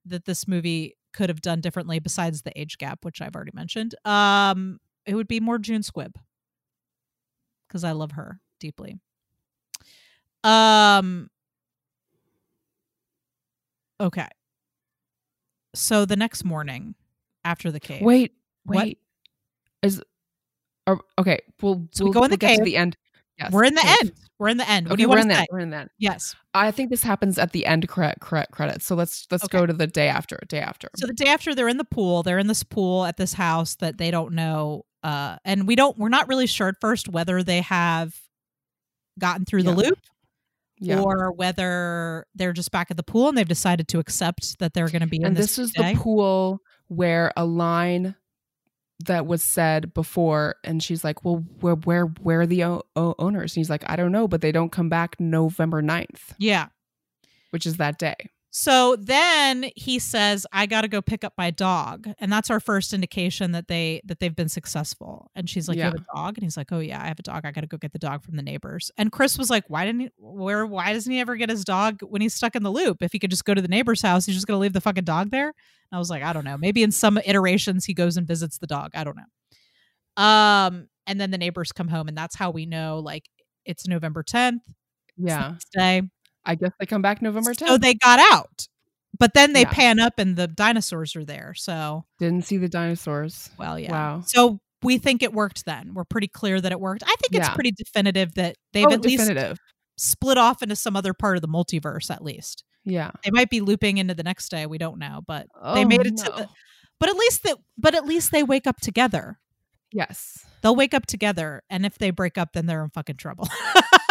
[0.07, 3.95] that this movie could have done differently besides the age gap, which I've already mentioned,
[4.05, 6.15] um, it would be more June Squibb
[7.69, 8.99] because I love her deeply.
[10.45, 11.29] Um.
[14.01, 14.29] Okay.
[15.75, 16.95] So the next morning,
[17.45, 18.33] after the cave, Wait,
[18.65, 18.77] What?
[18.79, 18.99] wait.
[19.83, 20.03] Is
[20.87, 21.39] or, okay.
[21.63, 22.97] We'll, So we we'll, go in the we'll get to the end.
[23.41, 24.13] Yes, we're in the end.
[24.39, 24.89] We're in the end.
[24.89, 25.41] What do you we're want in to that.
[25.41, 25.47] say?
[25.51, 25.91] We're in that.
[25.99, 26.35] Yes.
[26.55, 28.87] I think this happens at the end credit credit credits.
[28.87, 29.59] So let's let's Okay.
[29.59, 30.39] go to the day after.
[30.49, 30.89] Day after.
[30.97, 33.77] So the day after they're in the pool, they're in this pool at this house
[33.77, 37.43] that they don't know uh and we don't we're not really sure at first whether
[37.43, 38.15] they have
[39.19, 39.99] gotten through the loop
[40.79, 41.01] yeah.
[41.01, 44.89] or whether they're just back at the pool and they've decided to accept that they're
[44.89, 45.93] going to be in and this, this is day.
[45.95, 48.15] the pool where a line
[49.07, 53.15] that was said before and she's like well where where where are the o- o-
[53.19, 53.53] owners?
[53.53, 56.67] And he's like i don't know but they don't come back november 9th Yeah.
[57.51, 58.17] which is that day
[58.53, 62.59] So then he says, "I got to go pick up my dog," and that's our
[62.59, 65.31] first indication that they that they've been successful.
[65.37, 67.23] And she's like, "You have a dog?" And he's like, "Oh yeah, I have a
[67.23, 67.47] dog.
[67.47, 69.85] I got to go get the dog from the neighbors." And Chris was like, "Why
[69.85, 70.11] didn't he?
[70.19, 70.67] Where?
[70.67, 73.03] Why doesn't he ever get his dog when he's stuck in the loop?
[73.03, 75.05] If he could just go to the neighbor's house, he's just gonna leave the fucking
[75.05, 76.59] dog there." And I was like, "I don't know.
[76.59, 78.91] Maybe in some iterations he goes and visits the dog.
[78.95, 82.99] I don't know." Um, and then the neighbors come home, and that's how we know
[82.99, 83.29] like
[83.65, 84.63] it's November tenth.
[85.17, 86.03] yeah Day.
[86.45, 88.67] I guess they come back november 10th So they got out.
[89.19, 89.71] But then they Yeah.
[89.71, 91.53] pan up and the dinosaurs are there.
[91.55, 93.91] So, didn't see the dinosaurs well, yeah.
[93.93, 94.23] Wow.
[94.25, 95.93] So we think it worked then.
[95.93, 97.03] We're pretty clear that it worked.
[97.03, 97.55] I think it's Yeah.
[97.55, 99.31] pretty definitive that they've oh, at least
[99.99, 102.65] split off into some other part of the multiverse, at least.
[102.85, 104.65] yeah They might be looping into the next day.
[104.65, 105.21] We don't know.
[105.27, 106.49] But they Oh, made it to the
[106.99, 109.39] but at least that but at least they wake up together.
[109.93, 111.63] yes They'll wake up together.
[111.69, 113.49] And if they break up, then they're in fucking trouble.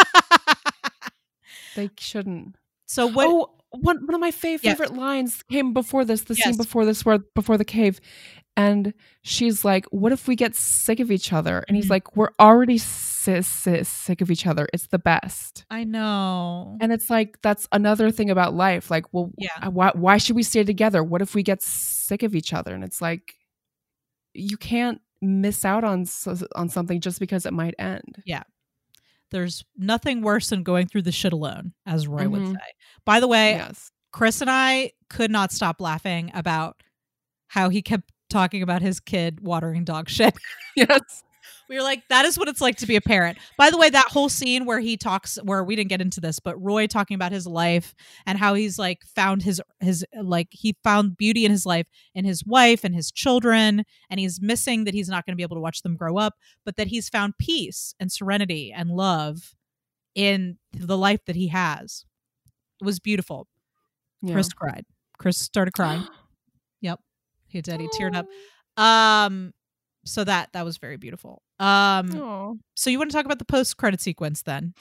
[1.75, 2.55] they shouldn't.
[2.85, 4.71] So what oh one, one of my fav- Yeah.
[4.73, 6.43] favorite lines came before this the Yes.
[6.47, 7.99] scene before this where before the cave
[8.57, 11.63] and she's like what if we get sick of each other?
[11.67, 14.67] And he's like we're already si- si- sick of each other.
[14.73, 15.65] It's the best.
[15.69, 16.77] I know.
[16.81, 19.49] and it's like that's another thing about life like well Yeah.
[19.61, 21.03] uh, why, why should we stay together?
[21.03, 22.73] What if we get sick of each other?
[22.73, 23.35] And it's like
[24.33, 26.05] you can't miss out on
[26.55, 28.23] on something just because it might end
[29.31, 32.53] There's nothing worse than going through the shit alone, as Roy would Mhm.
[32.53, 32.73] say.
[33.05, 36.81] By the way, yes Chris and I could not stop laughing about
[37.49, 40.35] how he kept talking about his kid watering dog shit.
[40.75, 41.23] yes
[41.69, 43.37] We were like, that is what it's like to be a parent.
[43.57, 46.39] By the way, that whole scene where he talks, where we didn't get into this,
[46.39, 47.93] but Roy talking about his life
[48.25, 52.25] and how he's like found his, his, like, he found beauty in his life and
[52.25, 53.83] his wife and his children.
[54.09, 56.35] And he's missing that he's not going to be able to watch them grow up,
[56.65, 59.55] but that he's found peace and serenity and love
[60.15, 62.05] in the life that he has.
[62.81, 63.47] It was beautiful.
[64.21, 64.33] Yeah.
[64.33, 64.85] Chris cried.
[65.17, 66.05] Chris started crying.
[66.81, 66.99] yep,
[67.47, 67.79] he did.
[67.81, 68.25] He teared up.
[68.81, 69.53] Um,
[70.09, 71.41] so that that was very beautiful.
[71.59, 72.53] Um, Aw.
[72.75, 74.73] so you want to talk about the post credit sequence then,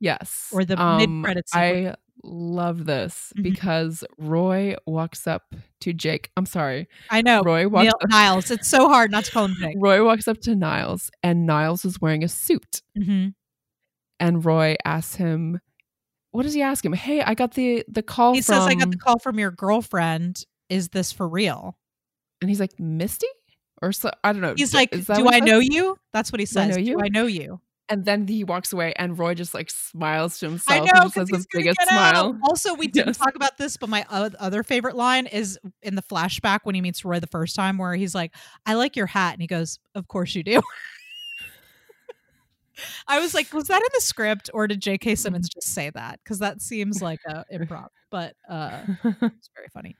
[0.00, 0.48] Yes.
[0.52, 1.88] or the Um, mid credit sequence?
[1.88, 3.42] I love this Mhm.
[3.42, 6.30] because Roy walks up to Jake.
[6.36, 6.86] I'm sorry.
[7.10, 7.42] I, know.
[7.42, 8.50] Roy walks Neil, Niles.
[8.50, 9.76] It's so hard not to call him Jake.
[9.78, 12.82] Roy walks up to Niles and Niles is wearing a suit.
[12.96, 13.28] hmm
[14.20, 15.60] And Roy asks him,
[16.30, 16.92] what does he ask him?
[16.92, 19.38] Hey, I got the the call from He from says, "I got the call from
[19.38, 20.44] your girlfriend.
[20.68, 21.76] Is this for real?"
[22.40, 23.26] and he's like, Misty?
[23.82, 24.54] Or so I don't know.
[24.56, 25.68] He's like, "Do I know says?
[25.70, 26.92] you?" That's what he Do I know you?
[26.94, 27.60] Do I know you?
[27.88, 31.02] And then he walks away and Roy just like smiles to himself I and know
[31.02, 32.28] just because has he's the biggest smile.
[32.28, 32.36] out.
[32.44, 33.18] Also, we didn't Yes.
[33.18, 37.04] talk about this, but my other favorite line is in the flashback when he meets
[37.04, 40.06] Roy the first time, where he's like, "I like your hat," and he goes, "Of
[40.08, 40.62] course you do."
[43.08, 45.16] I was like, was that in the script, or did J.K.
[45.16, 46.20] Simmons just say that?
[46.24, 49.96] Because that seems like a improv, but uh, it's very funny.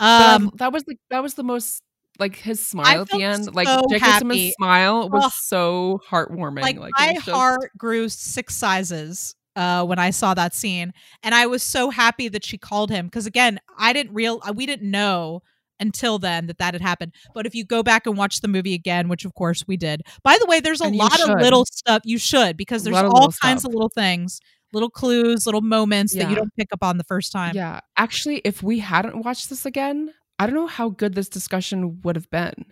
[0.00, 1.82] Um, that was the that was the most
[2.18, 3.54] like his smile at the end.
[3.54, 4.18] Like so happy.
[4.18, 5.32] Simmons' smile was Ugh.
[5.36, 6.62] so heartwarming.
[6.62, 10.92] like, Like, my just- heart grew six sizes uh when i saw that scene
[11.22, 14.52] and i was so happy that she called him because again i didn't real uh,
[14.54, 15.40] we didn't know
[15.80, 18.74] until then that that had happened but if you go back and watch the movie
[18.74, 21.64] again which of course we did by the way there's a And lot of little
[21.64, 23.70] stuff you should because there's lot of all kinds stuff.
[23.70, 24.40] of little things
[24.74, 28.42] little clues little moments that you don't pick up on the first time Yeah, actually,
[28.44, 32.30] if we hadn't watched this again, I don't know how good this discussion would have
[32.30, 32.66] been.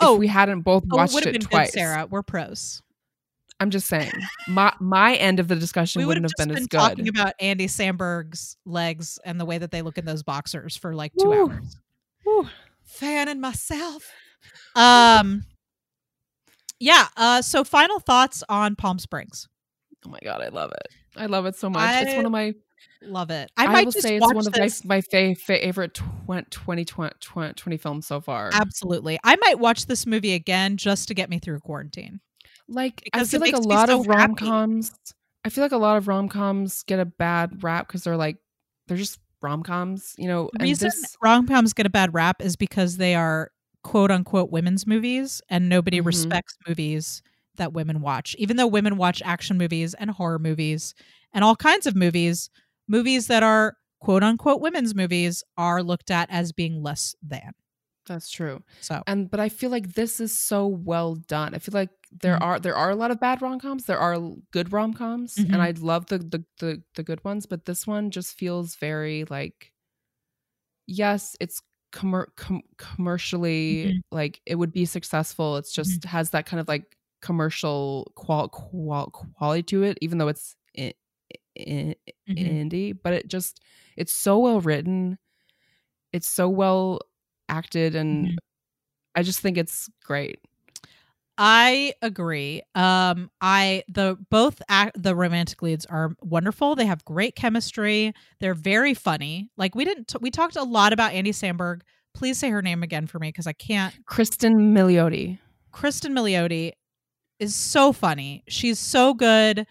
[0.00, 0.14] Oh.
[0.14, 1.70] if we hadn't both oh, it watched would it been twice.
[1.70, 2.82] good sarah we're pros
[3.60, 4.10] I'm just saying,
[4.48, 7.16] my my end of the discussion we wouldn't have been, been as talking good.
[7.16, 11.12] about andy samberg's legs and the way that they look in those boxers for like
[11.16, 11.50] two Woo.
[11.50, 11.76] hours
[12.24, 12.48] Whew.
[12.82, 14.10] fanning myself.
[14.74, 15.44] Um
[16.80, 19.48] yeah, uh so final thoughts on Palm Springs.
[20.04, 20.88] Oh my god, I love it.
[21.16, 22.02] I love it so much.
[22.02, 22.54] it's one of my.
[23.02, 23.50] Love it.
[23.56, 24.84] I, I, might say it's watch one of this.
[24.84, 28.50] my my fa- favorite 20, 20, 20, 20 films so far.
[28.52, 29.18] Absolutely.
[29.24, 32.20] I might watch this movie again just to get me through quarantine.
[32.68, 34.92] like I feel like a lot so of rom coms.
[35.44, 38.36] I feel like a lot of rom coms get a bad rap because they're like
[38.86, 40.48] they're just rom coms, you know.
[40.58, 43.50] The reason this, rom coms get a bad rap is because they are
[43.82, 46.06] quote unquote women's movies and nobody Mhm.
[46.06, 47.20] respects movies
[47.56, 48.36] that women watch.
[48.38, 50.94] Even though women watch action movies and horror movies
[51.34, 52.48] and all kinds of movies,
[52.88, 57.52] movies that are quote unquote women's movies are looked at as being less than.
[58.06, 58.60] that's true.
[58.80, 61.54] So And but I feel like this is so well done.
[61.54, 62.42] I feel like there Mhm.
[62.42, 63.84] are there are a lot of bad rom coms.
[63.86, 64.18] There are
[64.50, 65.52] good rom coms, Mhm.
[65.52, 67.46] and I love the, the the the good ones.
[67.46, 69.72] But this one just feels very like,
[70.86, 71.62] yes, it's
[71.92, 74.00] commer- com- commercially Mhm.
[74.10, 75.56] like it would be successful.
[75.56, 80.28] It's just has that kind of like commercial qual- qual- quality to it, even though
[80.28, 80.94] it's i-
[81.58, 81.94] i-
[82.28, 82.70] Mhm.
[82.70, 82.98] indie.
[83.02, 83.60] But it just
[83.96, 85.18] it's so well written.
[86.12, 87.00] It's so well
[87.48, 88.36] acted, and Mhm.
[89.14, 90.38] I just think it's great.
[91.38, 92.62] I agree.
[92.74, 96.76] Um, I the both act, the romantic leads are wonderful.
[96.76, 98.12] They have great chemistry.
[98.40, 99.50] They're very funny.
[99.56, 101.80] Like we didn't t- we talked a lot about Andy Samberg.
[102.14, 103.94] Please say her name again for me because I can't.
[104.04, 105.38] Kristen Milioti.
[105.72, 106.72] Kristen Milioti
[107.38, 108.44] is so funny.
[108.46, 109.66] She's so good,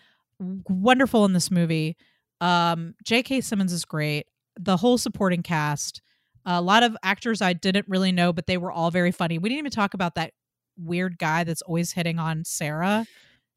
[0.68, 1.96] wonderful in this movie.
[2.40, 3.42] Um, J.K.
[3.42, 4.26] Simmons is great.
[4.60, 6.02] The whole supporting cast,
[6.46, 9.38] a lot of actors I didn't really know, but they were all very funny.
[9.38, 10.34] We didn't even talk about that
[10.78, 13.06] weird guy that's always hitting on Sarah,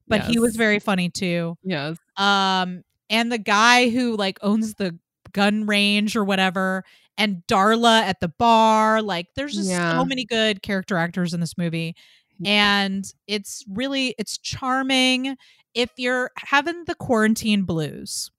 [0.06, 1.56] but he was very funny too.
[1.62, 1.96] Yes.
[2.16, 4.98] Um, and the guy who like owns the
[5.32, 6.84] gun range or whatever,
[7.16, 9.00] and Darla at the bar.
[9.00, 9.92] Like, there's just Yeah.
[9.98, 11.96] so many good character actors in this movie,
[12.44, 15.36] and it's really it's charming.
[15.74, 18.30] If you're having the quarantine blues,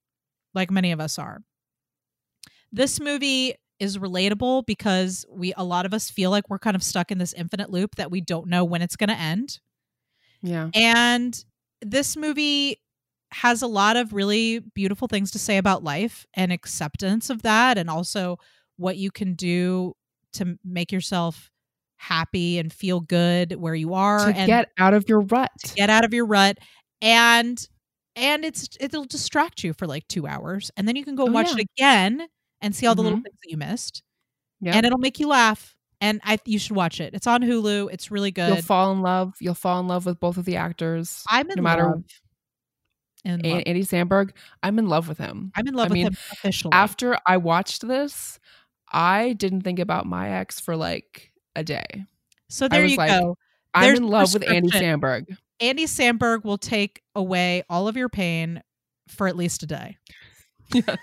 [0.53, 1.43] like many of us are,
[2.71, 6.83] this movie is relatable because we a lot of us feel like we're kind of
[6.83, 9.59] stuck in this infinite loop that we don't know when it's going to end.
[10.41, 10.69] Yeah.
[10.73, 11.43] And
[11.81, 12.81] this movie
[13.31, 17.77] has a lot of really beautiful things to say about life and acceptance of that,
[17.77, 18.39] and also
[18.77, 19.93] what you can do
[20.33, 21.51] to make yourself
[21.97, 25.51] happy and feel good where you are To and get out of your rut.
[25.75, 26.57] get out of your rut
[27.02, 27.68] and
[28.16, 31.32] and it's it'll distract you for like two hours and then you can go Oh,
[31.32, 31.58] watch yeah.
[31.60, 32.28] it again
[32.62, 33.24] and see all the little Mhm.
[33.24, 34.04] things that you missed
[34.62, 34.76] Yep.
[34.76, 38.12] and it'll make you laugh and i you should watch it it's on hulu it's
[38.12, 39.36] really good You'll fall in love.
[39.39, 41.24] You'll fall in love with both of the actors.
[41.30, 42.04] i'm in no matter love.
[43.26, 43.64] In love.
[43.66, 44.32] Andy Samberg,
[44.62, 45.52] I'm in love with him.
[45.56, 46.72] I'm in love I with mean, him officially.
[46.74, 48.39] After I watched this,
[48.93, 52.06] I didn't think about my ex for like a day.
[52.50, 53.36] so there was you like, go.
[53.74, 55.38] I'm There's in love with Andy prescription.
[55.62, 55.68] Samberg.
[55.68, 58.62] Andy Samberg will take away all of your pain
[59.08, 59.97] for at least a day.
[60.74, 60.97] Yes.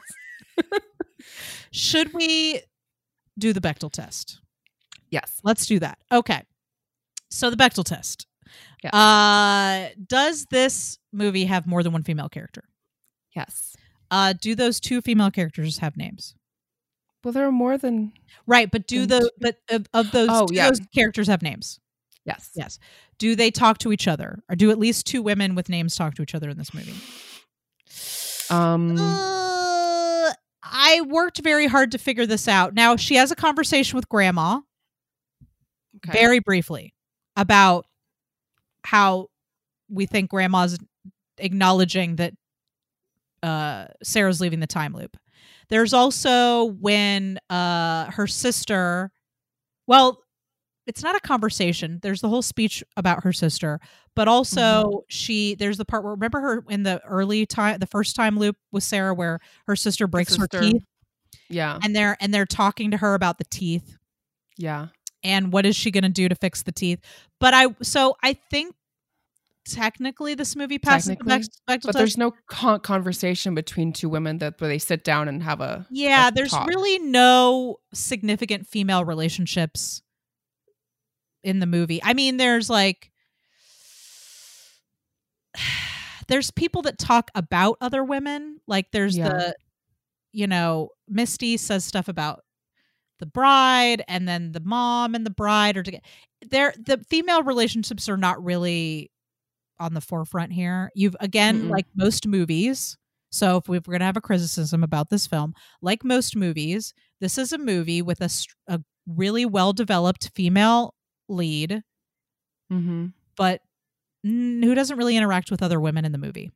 [1.70, 2.60] Should we
[3.38, 4.40] do the Bechdel test?
[5.10, 5.40] Yes.
[5.44, 5.98] Let's do that.
[6.10, 6.42] Okay.
[7.30, 8.26] So the Bechdel test.
[8.82, 8.92] Yes.
[8.92, 12.64] Uh does this movie have more than one female character?
[13.34, 13.74] Yes.
[14.10, 16.34] Uh do those two female characters have names?
[17.24, 18.12] Well, there are more than
[18.46, 20.68] Right, but do Than the but of, of those Oh, do yeah.
[20.68, 21.78] those characters have names?
[22.24, 22.50] yes.
[22.54, 22.78] Yes.
[23.22, 24.42] Do they talk to each other?
[24.48, 26.96] Or do at least two women with names talk to each other in this movie?
[28.50, 28.98] Um.
[28.98, 30.32] Uh,
[30.64, 32.74] I worked very hard to figure this out.
[32.74, 34.58] Now she has a conversation with grandma
[36.04, 36.18] okay.
[36.18, 36.94] very briefly
[37.36, 37.86] about
[38.82, 39.28] how
[39.88, 40.76] we think grandma's
[41.38, 42.34] acknowledging that
[43.44, 45.16] uh, Sarah's leaving the time loop.
[45.68, 49.12] There's also when uh, her sister,
[49.86, 50.24] well,
[50.86, 52.00] it's not a conversation.
[52.02, 53.80] There's the whole speech about her sister,
[54.16, 54.98] but also mm-hmm.
[55.08, 55.54] she.
[55.54, 58.82] There's the part where remember her in the early time, the first time loop with
[58.82, 60.60] Sarah, where her sister breaks her sister.
[60.60, 60.82] teeth,
[61.48, 61.78] Yeah.
[61.82, 63.96] and they're and they're talking to her about the teeth
[64.56, 64.88] Yeah.
[65.22, 67.00] and what is she going to do to fix the teeth.
[67.38, 68.74] But I so I think
[69.64, 74.68] technically this movie passes the But there's no con- conversation between two women that where
[74.68, 76.66] they sit down and have a yeah, a there's talk.
[76.66, 80.01] really no significant female relationships
[81.44, 82.02] in the movie.
[82.02, 83.10] I mean, there's like
[86.28, 88.60] there's people that talk about other women.
[88.66, 89.28] Like there's Yeah.
[89.28, 89.54] the
[90.34, 92.40] you know, Misty says stuff about
[93.18, 96.02] the bride and then the mom and the bride are together.
[96.50, 99.10] There the female relationships are not really
[99.78, 100.90] on the forefront here.
[100.94, 101.70] You've again Mm-mm.
[101.70, 102.96] like most movies.
[103.30, 107.38] So if we're going to have a criticism about this film, like most movies, this
[107.38, 108.30] is a movie with a,
[108.68, 110.94] a really well developed female
[111.32, 111.82] lead,
[112.72, 113.06] Mm-hmm.
[113.36, 113.60] but
[114.22, 116.50] who doesn't really interact with other women in the movie.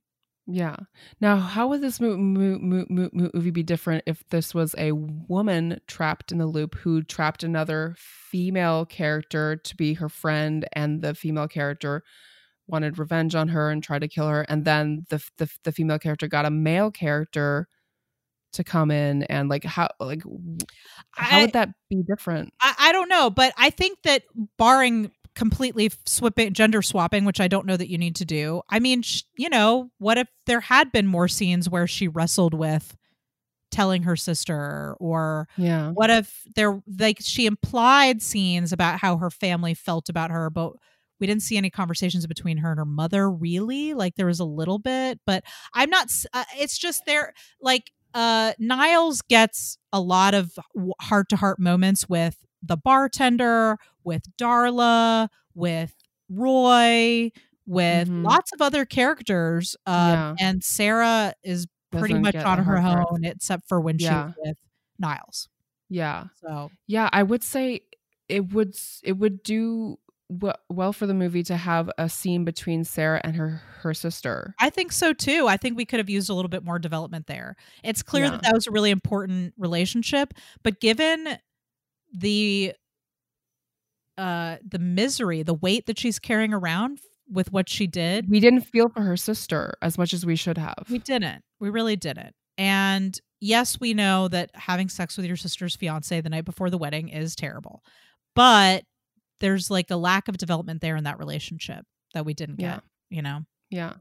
[0.47, 0.77] Yeah.
[1.21, 5.81] Now, how would this mo- mo- mo- movie be different if this was a woman
[5.89, 11.15] trapped in the loop who trapped another female character to be her friend, and the
[11.15, 12.03] female character
[12.69, 15.99] wanted revenge on her and tried to kill her, and then the the, the female
[15.99, 17.69] character got a male character
[18.57, 20.23] to come in and like how like
[21.13, 22.53] how I- would that be different?
[22.61, 24.23] I, I don't know, but I think that
[24.59, 28.63] barring completely swapping gender swapping, which I don't know that you need to do.
[28.71, 32.55] I mean, sh- you know, what if there had been more scenes where she wrestled
[32.55, 32.97] with
[33.71, 35.91] telling her sister or Yeah.
[35.91, 40.73] what if there like she implied scenes about how her family felt about her but
[41.19, 44.45] we didn't see any conversations between her and her mother really like there was a
[44.45, 45.43] little bit but
[45.75, 50.59] i'm not uh, it's just there like uh niles gets a lot of
[51.01, 55.95] heart to heart moments with the bartender with darla with
[56.31, 57.31] roy
[57.67, 58.25] with Mhm.
[58.25, 60.35] lots of other characters um, Yeah.
[60.41, 64.09] and sarah is pretty Doesn't much on her own except for when Yeah.
[64.09, 64.59] she was with
[64.99, 65.49] niles
[65.89, 66.25] Yeah.
[66.41, 67.83] so Yeah, I would say
[68.29, 69.99] it would it would do
[70.29, 74.55] well for the movie to have a scene between Sarah and her her sister.
[74.59, 75.47] I think so too.
[75.49, 77.55] I think we could have used a little bit more development there.
[77.85, 78.31] It's clear Yeah.
[78.33, 81.39] that that was a really important relationship, but given
[82.13, 82.73] the
[84.19, 86.99] uh the misery, the weight that she's carrying around
[87.31, 90.59] with what she did, We didn't feel for her sister as much as we should
[90.59, 90.87] have.
[90.91, 91.43] we didn't.
[91.61, 92.35] We really didn't.
[92.59, 96.79] And yes, we know that having sex with your sister's fiance the night before the
[96.79, 97.83] wedding is terrible.
[98.35, 98.85] But
[99.41, 101.85] there's like a lack of development there in that relationship
[102.15, 102.77] that we didn't Yeah.
[102.77, 103.41] get, you know.
[103.71, 103.95] yeah,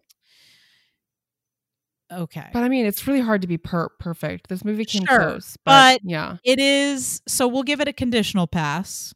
[2.12, 2.50] Okay.
[2.54, 4.48] but I mean, it's really hard to be per- perfect.
[4.48, 7.94] This movie came Sure, close, but, but yeah, It is so we'll give it a
[7.94, 9.14] conditional pass,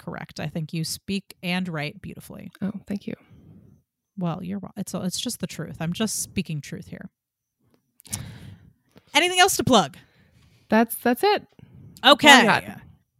[0.06, 3.14] incorrect i think you speak and write beautifully Oh, thank you.
[4.16, 7.10] well you're wrong it's, it's just the truth i'm just speaking truth here
[9.14, 9.96] anything else to plug
[10.68, 11.46] That's that's it.
[12.04, 12.28] Okay.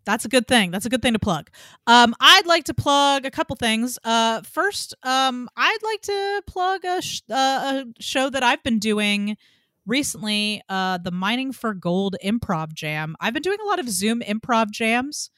[0.05, 0.71] That's a good thing.
[0.71, 1.51] That's a good thing to plug.
[1.89, 3.99] Um, I'd like to plug a couple things.
[4.05, 8.79] Uh, first, um, I'd like to plug a, sh- uh, a show that I've been
[8.79, 9.37] doing
[9.85, 13.17] recently, uh, the Mining for Gold Improv Jam.
[13.21, 15.31] I've been doing a lot of Zoom improv jams,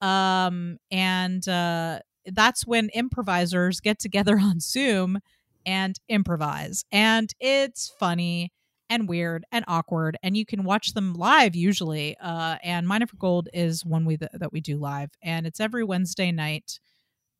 [0.00, 5.18] um, and uh, that's when improvisers get together on Zoom
[5.64, 8.52] and improvise, and it's funny
[8.88, 13.16] and weird and awkward and you can watch them live usually uh and mining for
[13.16, 15.10] gold is one we th- that we do live.
[15.22, 16.78] And it's every wednesday night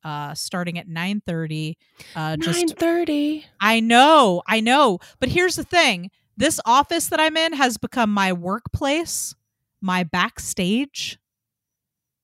[0.03, 1.77] uh starting at 9 30
[2.17, 3.45] uh just Nine thirty.
[3.61, 4.99] i know i know.
[5.21, 6.11] But here's the thing.
[6.35, 9.33] This office that i'm in has become my workplace
[9.79, 11.17] my backstage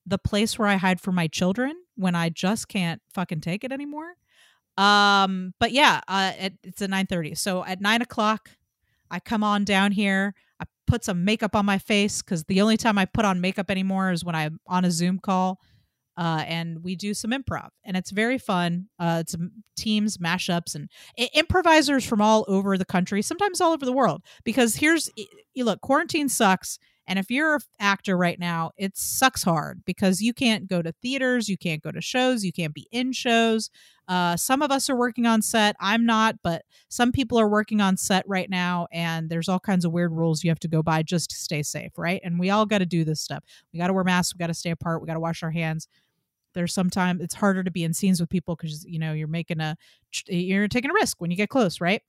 [0.05, 3.71] the place where i hide from my children when i just can't fucking take it
[3.71, 4.13] anymore
[4.77, 8.49] um but yeah uh it, it's at 9 30 so at 9 o'clock
[9.11, 10.33] I come on down here.
[10.59, 13.69] I put some makeup on my face because the only time I put on makeup
[13.69, 15.59] anymore is when I'm on a Zoom call.
[16.17, 18.87] Uh, and we do some improv, and it's very fun.
[18.97, 19.35] Uh, it's
[19.77, 20.89] teams, mashups, and
[21.19, 24.23] i- improvisers from all over the country, sometimes all over the world.
[24.43, 25.11] Because here's,
[25.53, 30.21] you look, quarantine sucks, and if you're an actor right now, it sucks hard because
[30.21, 33.69] you can't go to theaters, you can't go to shows, you can't be in shows.
[34.07, 35.75] Uh, some of us are working on set.
[35.79, 39.83] I'm not, but some people are working on set right now and there's all kinds
[39.83, 42.51] of weird rules you have to go by just to stay safe right and we
[42.51, 44.69] all got to do this stuff we got to wear masks we got to stay
[44.69, 45.87] apart we got to wash our hands
[46.53, 49.59] there's sometimes it's harder to be in scenes with people because you know you're making
[49.59, 49.75] a
[50.27, 52.03] you're taking a risk when you get close right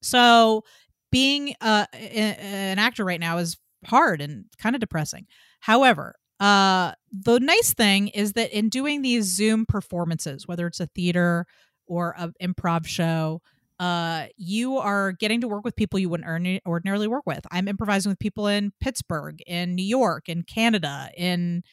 [0.00, 0.64] so
[1.12, 3.56] being uh, an actor right now is
[3.86, 5.26] hard and kind of depressing
[5.60, 10.86] however uh the nice thing is that in doing these zoom performances whether it's a
[10.86, 11.46] theater
[11.86, 13.40] or an improv show
[13.82, 17.44] uh, you are getting to work with people you wouldn't ordinarily work with.
[17.50, 21.64] I'm improvising with people in Pittsburgh, in New York, in Canada, in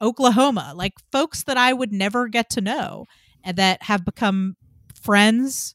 [0.00, 3.04] Oklahoma, like folks that I would never get to know
[3.44, 4.56] and that have become
[4.98, 5.74] friends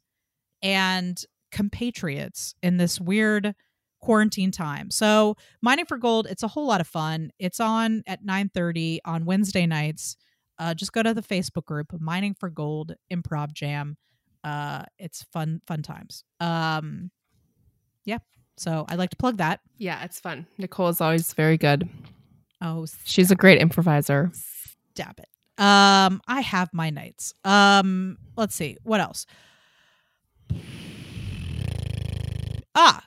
[0.63, 1.21] and
[1.51, 3.53] compatriots in this weird
[3.99, 4.91] quarantine time.
[4.91, 7.31] So, Mining for Gold, it's a whole lot of fun.
[7.39, 10.17] It's on at 9:30 on Wednesday nights.
[10.59, 13.97] Uh, just go to the Facebook group Mining for Gold Improv Jam
[14.43, 17.09] uh it's fun fun times um
[18.05, 18.19] yeah
[18.55, 20.45] so i'd like to plug that Yeah, it's fun.
[20.59, 21.89] Nicole is always very good.
[22.61, 24.31] oh She's a great improviser.
[24.33, 25.27] stop it
[25.61, 29.25] um i have my nights um let's see what else
[32.75, 33.03] ah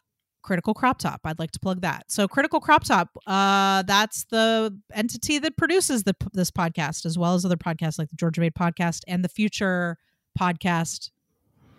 [0.51, 4.77] critical crop top i'd like to plug that so critical crop top uh that's the
[4.93, 8.53] entity that produces the this podcast as well as other podcasts like the georgia made
[8.53, 9.97] podcast and the future
[10.37, 11.11] podcast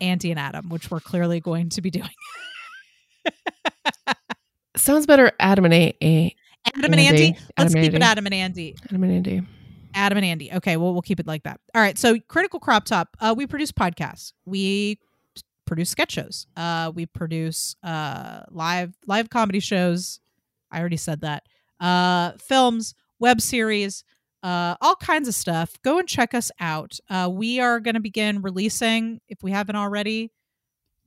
[0.01, 2.09] Andy and Adam, which we're clearly going to be doing.
[4.75, 5.31] Sounds better.
[5.39, 5.95] Adam and A.
[6.01, 6.35] A
[6.75, 7.27] Adam and Andy.
[7.27, 7.39] Andy.
[7.57, 8.05] Let's Adam keep it Andy.
[8.05, 8.75] Adam and Andy.
[8.89, 9.41] Adam and Andy.
[9.93, 10.51] Adam and Andy.
[10.53, 11.59] Okay, well, we'll keep it like that.
[11.75, 11.97] All right.
[11.97, 14.33] So, Critical Crop Top, uh, we produce podcasts.
[14.45, 14.99] We
[15.71, 16.47] produce sketch shows.
[16.57, 20.19] Uh, we produce uh, live live comedy shows.
[20.69, 21.43] I already said that.
[21.79, 24.03] Uh, films, web series,
[24.43, 25.77] uh, all kinds of stuff.
[25.81, 26.99] Go and check us out.
[27.09, 30.29] Uh, we are going to begin releasing, if we haven't already.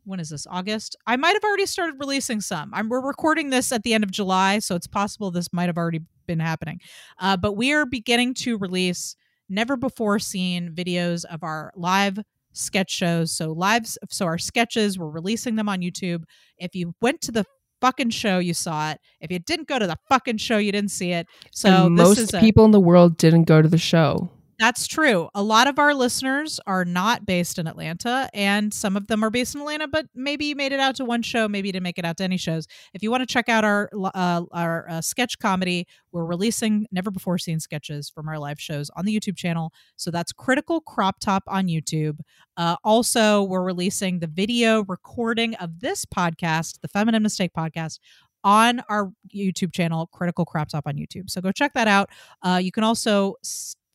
[0.05, 0.47] When is this?
[0.49, 0.97] August?
[1.07, 2.73] I might have already started releasing some.
[2.73, 5.77] I'm, we're recording this at the end of July, so it's possible this might have
[5.77, 6.81] already been happening.
[7.19, 9.15] Uh, but we are beginning to release
[9.51, 12.19] never before seen videos of our live
[12.55, 13.33] sketch shows.
[13.33, 16.25] So lives, so our sketches, we're releasing them on YouTube.
[16.59, 17.45] If you went to the
[17.81, 19.01] fucking show, you saw it.
[19.21, 21.27] If you didn't go to the fucking show, you didn't see it.
[21.53, 24.31] So most a, people in the world didn't go to the show.
[24.59, 25.29] That's true.
[25.35, 29.31] A lot of our listeners are not based in Atlanta, and some of them are
[29.31, 31.85] based in Atlanta, but maybe you made it out to one show, maybe you didn't
[31.85, 32.67] make it out to any shows.
[32.93, 37.11] If you want to check out our uh, our uh, sketch comedy, we're releasing never
[37.11, 39.73] before seen sketches from our live shows on the YouTube channel.
[39.97, 42.21] So that's Critical Crop Top on YouTube.
[42.57, 47.99] Uh, also, we're releasing the video recording of this podcast, the Feminine Mistake podcast,
[48.45, 51.31] on our YouTube channel, Critical Crop Top on YouTube.
[51.31, 52.11] So go check that out.
[52.43, 53.37] Uh, you can also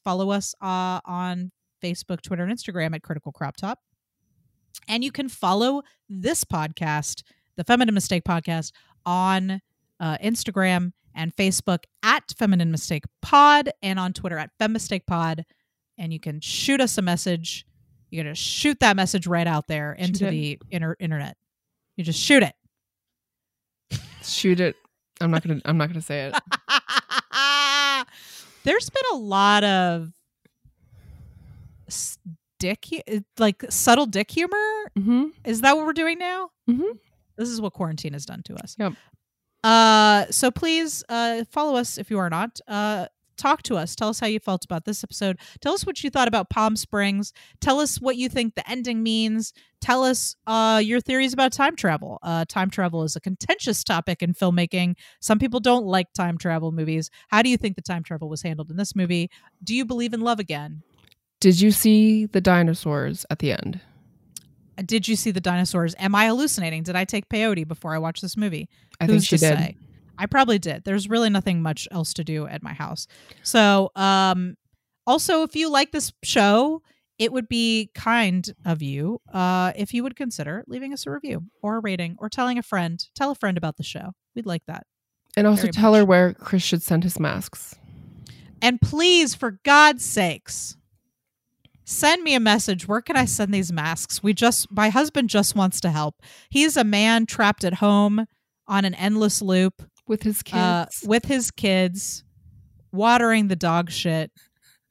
[0.04, 1.52] follow us uh, on
[1.84, 3.80] Facebook, Twitter, and Instagram at Critical Crop Top.
[4.88, 7.24] And you can follow this podcast,
[7.56, 8.72] the Feminine Mistake Podcast,
[9.06, 9.62] on
[10.00, 15.46] uh, Instagram and Facebook at Feminine Mistake Pod and on Twitter at Mistake Pod.
[15.98, 17.66] And you can shoot us a message.
[18.10, 21.36] You're going to shoot that message right out there into the inter- internet.
[21.98, 22.56] You just shoot it.
[24.24, 24.76] Shoot it.
[25.22, 25.60] I'm not gonna.
[25.66, 26.36] I'm not gonna say it.
[28.64, 30.12] There's been a lot of
[32.60, 32.88] dick,
[33.38, 34.92] like subtle dick humor.
[34.98, 36.50] hmm Is that what we're doing now?
[36.70, 37.00] Mhm.
[37.38, 38.76] This is what quarantine has done to us.
[38.78, 38.94] Yep.
[39.64, 42.60] Uh, so please uh, follow us if you are not.
[42.68, 43.08] Uh,
[43.40, 43.96] talk to us.
[43.96, 45.40] Tell us how you felt about this episode.
[45.62, 47.34] Tell us what you thought about Palm Springs.
[47.62, 49.54] Tell us what you think the ending means.
[49.82, 52.20] Tell us uh, your theories about time travel.
[52.22, 54.96] Uh, time travel is a contentious topic in filmmaking.
[55.22, 57.10] Some people don't like time travel movies.
[57.30, 59.30] How do you think the time travel was handled in this movie?
[59.64, 60.84] Do you believe in love again?
[61.40, 63.80] Did you see the dinosaurs at the end?
[64.86, 65.96] Did you see the dinosaurs?
[66.00, 66.84] Am I hallucinating?
[66.84, 68.70] Did I take peyote before I watched this movie?
[69.00, 69.58] I Who's think she did.
[69.58, 69.76] say?
[70.20, 70.84] I probably did.
[70.84, 73.08] There's really nothing much else to do at my house.
[73.42, 74.56] So, um,
[75.08, 76.84] also, if you like this show,
[77.18, 81.44] it would be kind of you uh, if you would consider leaving us a review
[81.64, 83.04] or a rating or telling a friend.
[83.16, 84.12] Tell a friend about the show.
[84.36, 84.86] We'd like that.
[85.36, 86.00] And also tell much.
[86.00, 87.76] her where Chris should send his masks.
[88.62, 90.78] And please, for God's sakes,
[91.86, 92.88] send me a message.
[92.88, 94.22] Where can I send these masks?
[94.22, 96.16] We just, my husband just wants to help.
[96.50, 98.26] He's a man trapped at home
[98.68, 100.58] on an endless loop with his kids.
[100.58, 102.26] uh, with his kids,
[102.92, 104.32] watering the dog shit,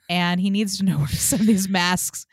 [0.08, 2.24] and he needs to know where to send these masks.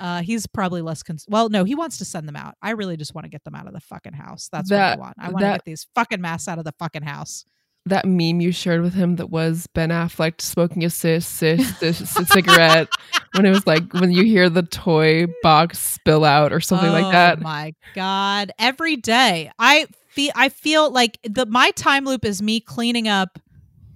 [0.00, 1.48] Uh, he's probably less cons- well.
[1.50, 2.54] No, he wants to send them out.
[2.62, 4.48] I really just want to get them out of the fucking house.
[4.50, 5.14] That's what I want.
[5.18, 7.44] I want to get these fucking masks out of the fucking house.
[7.84, 11.98] that meme you shared with him that was Ben Affleck smoking a cis, cis, cis,
[11.98, 12.88] cis cigarette
[13.34, 17.12] when it was like when you hear the toy box spill out or something like
[17.12, 17.40] that.
[17.40, 18.52] Oh my god!
[18.58, 23.38] Every day, I feel I feel like the my time loop is me cleaning up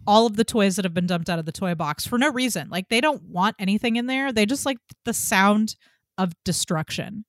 [0.07, 2.31] all of the toys that have been dumped out of the toy box for no
[2.31, 2.69] reason.
[2.71, 4.33] Like they don't want anything in there.
[4.33, 5.77] They just like the sound
[6.17, 7.25] of destruction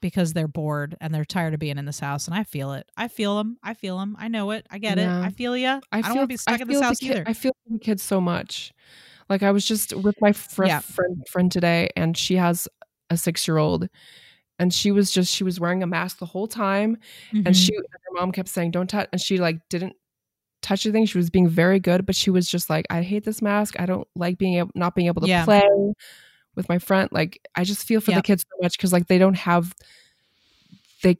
[0.00, 2.26] because they're bored and they're tired of being in this house.
[2.28, 2.88] And I feel it.
[2.96, 3.58] I feel them.
[3.62, 4.16] I feel them.
[4.18, 4.66] I know it.
[4.70, 5.20] I get Yeah.
[5.22, 5.24] it.
[5.26, 5.66] I feel you.
[5.68, 7.24] I, I, don't feel, want to be stuck I in this house kid- either.
[7.26, 8.72] I feel the kids so much.
[9.28, 10.80] Like I was just with my fr- Yeah.
[10.80, 12.68] friend friend today, and she has
[13.10, 13.88] a six year old,
[14.58, 16.98] and she was just she was wearing a mask the whole time,
[17.32, 17.54] and Mhm.
[17.66, 19.94] she and her mom kept saying don't touch, and she like didn't
[20.62, 21.06] touch anything.
[21.06, 23.74] She was being very good, but she was just like I hate this mask.
[23.78, 25.44] I don't like being able not being able to Yeah.
[25.44, 25.62] play
[26.56, 27.08] with my friend.
[27.12, 28.16] Like I just feel for Yeah.
[28.18, 29.74] the kids so much because like they don't have
[31.02, 31.16] they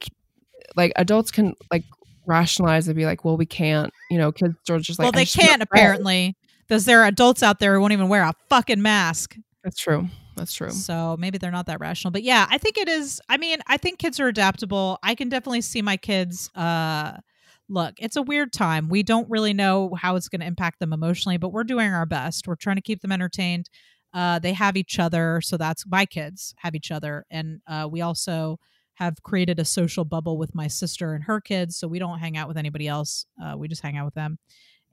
[0.75, 1.83] like adults can like
[2.25, 5.25] rationalize and be like, well, we can't, you know, kids are just like, well, they
[5.25, 6.35] can't apparently
[6.67, 9.35] because there are adults out there who won't even wear a fucking mask.
[9.63, 10.07] That's true.
[10.35, 10.71] That's true.
[10.71, 12.11] So maybe they're not that rational.
[12.11, 13.19] But yeah, I think it is.
[13.27, 14.99] I mean, I think kids are adaptable.
[15.03, 16.49] I can definitely see my kids.
[16.55, 17.17] Uh,
[17.67, 18.87] look, it's a weird time.
[18.87, 22.05] We don't really know how it's going to impact them emotionally, but we're doing our
[22.05, 22.47] best.
[22.47, 23.69] We're trying to keep them entertained.
[24.13, 25.41] Uh, they have each other.
[25.41, 27.25] So that's my kids have each other.
[27.29, 28.59] And uh, we also
[28.95, 31.77] have created a social bubble with my sister and her kids.
[31.77, 33.25] So we don't hang out with anybody else.
[33.41, 34.39] Uh, we just hang out with them.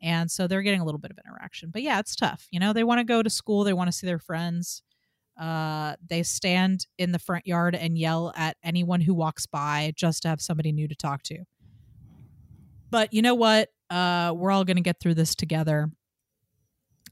[0.07, 1.71] And so they're getting a little bit of interaction.
[1.73, 2.47] But yeah, it's tough.
[2.53, 4.83] You know, they want to go to school, they want to see their friends.
[5.37, 10.23] Uh, they stand in the front yard and yell at anyone who walks by just
[10.23, 11.39] to have somebody new to talk to.
[12.89, 13.69] But you know what?
[13.91, 15.91] Uh, we're all going to get through this together.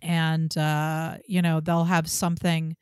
[0.00, 2.76] And, uh, you know, they'll have something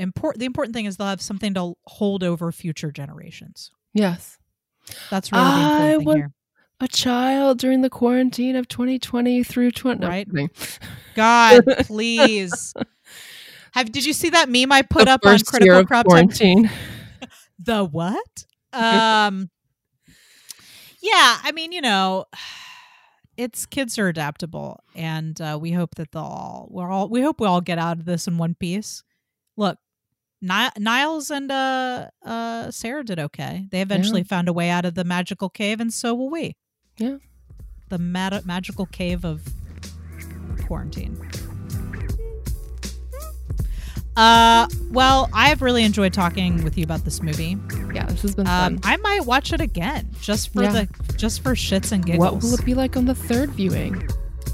[0.00, 0.40] important.
[0.40, 3.70] The important thing is they'll have something to hold over future generations.
[3.94, 4.36] Yes.
[5.10, 5.60] That's really the I
[5.92, 6.32] important thing was- here.
[6.80, 10.00] A child during the quarantine of 2020 through 20.
[10.00, 10.28] no, Right.
[11.16, 12.72] God, please.
[13.72, 16.70] Have did you see that meme I put The up on Critical Crop quarantine.
[17.58, 18.44] The what?
[18.72, 19.50] Um
[21.02, 22.26] Yeah, I mean, you know,
[23.36, 27.40] it's kids are adaptable and uh, we hope that they'll all we're all we hope
[27.40, 29.02] we all get out of this in one piece.
[29.56, 29.78] Look,
[30.40, 33.66] Ni- Nyles and uh uh Sarah did okay.
[33.72, 36.54] They eventually found a way out of the magical cave and so will we.
[36.98, 37.16] Yeah.
[37.88, 39.42] The mad- magical cave of
[40.66, 41.18] quarantine.
[44.16, 47.56] Uh, well, I've really enjoyed talking with you about this movie.
[47.94, 48.80] Yeah, this has been Um, fun.
[48.82, 50.72] I might watch it again just for Yeah.
[50.72, 52.32] the just for shits and giggles.
[52.32, 54.08] What will it be like on the third viewing?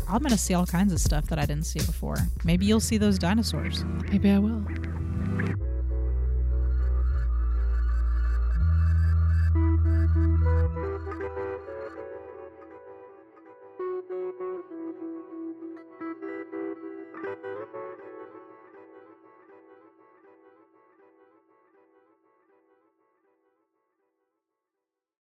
[0.06, 2.16] I'm gonna see all kinds of stuff that I didn't see before.
[2.44, 3.84] Maybe you'll see those dinosaurs.
[4.10, 4.64] Maybe I will.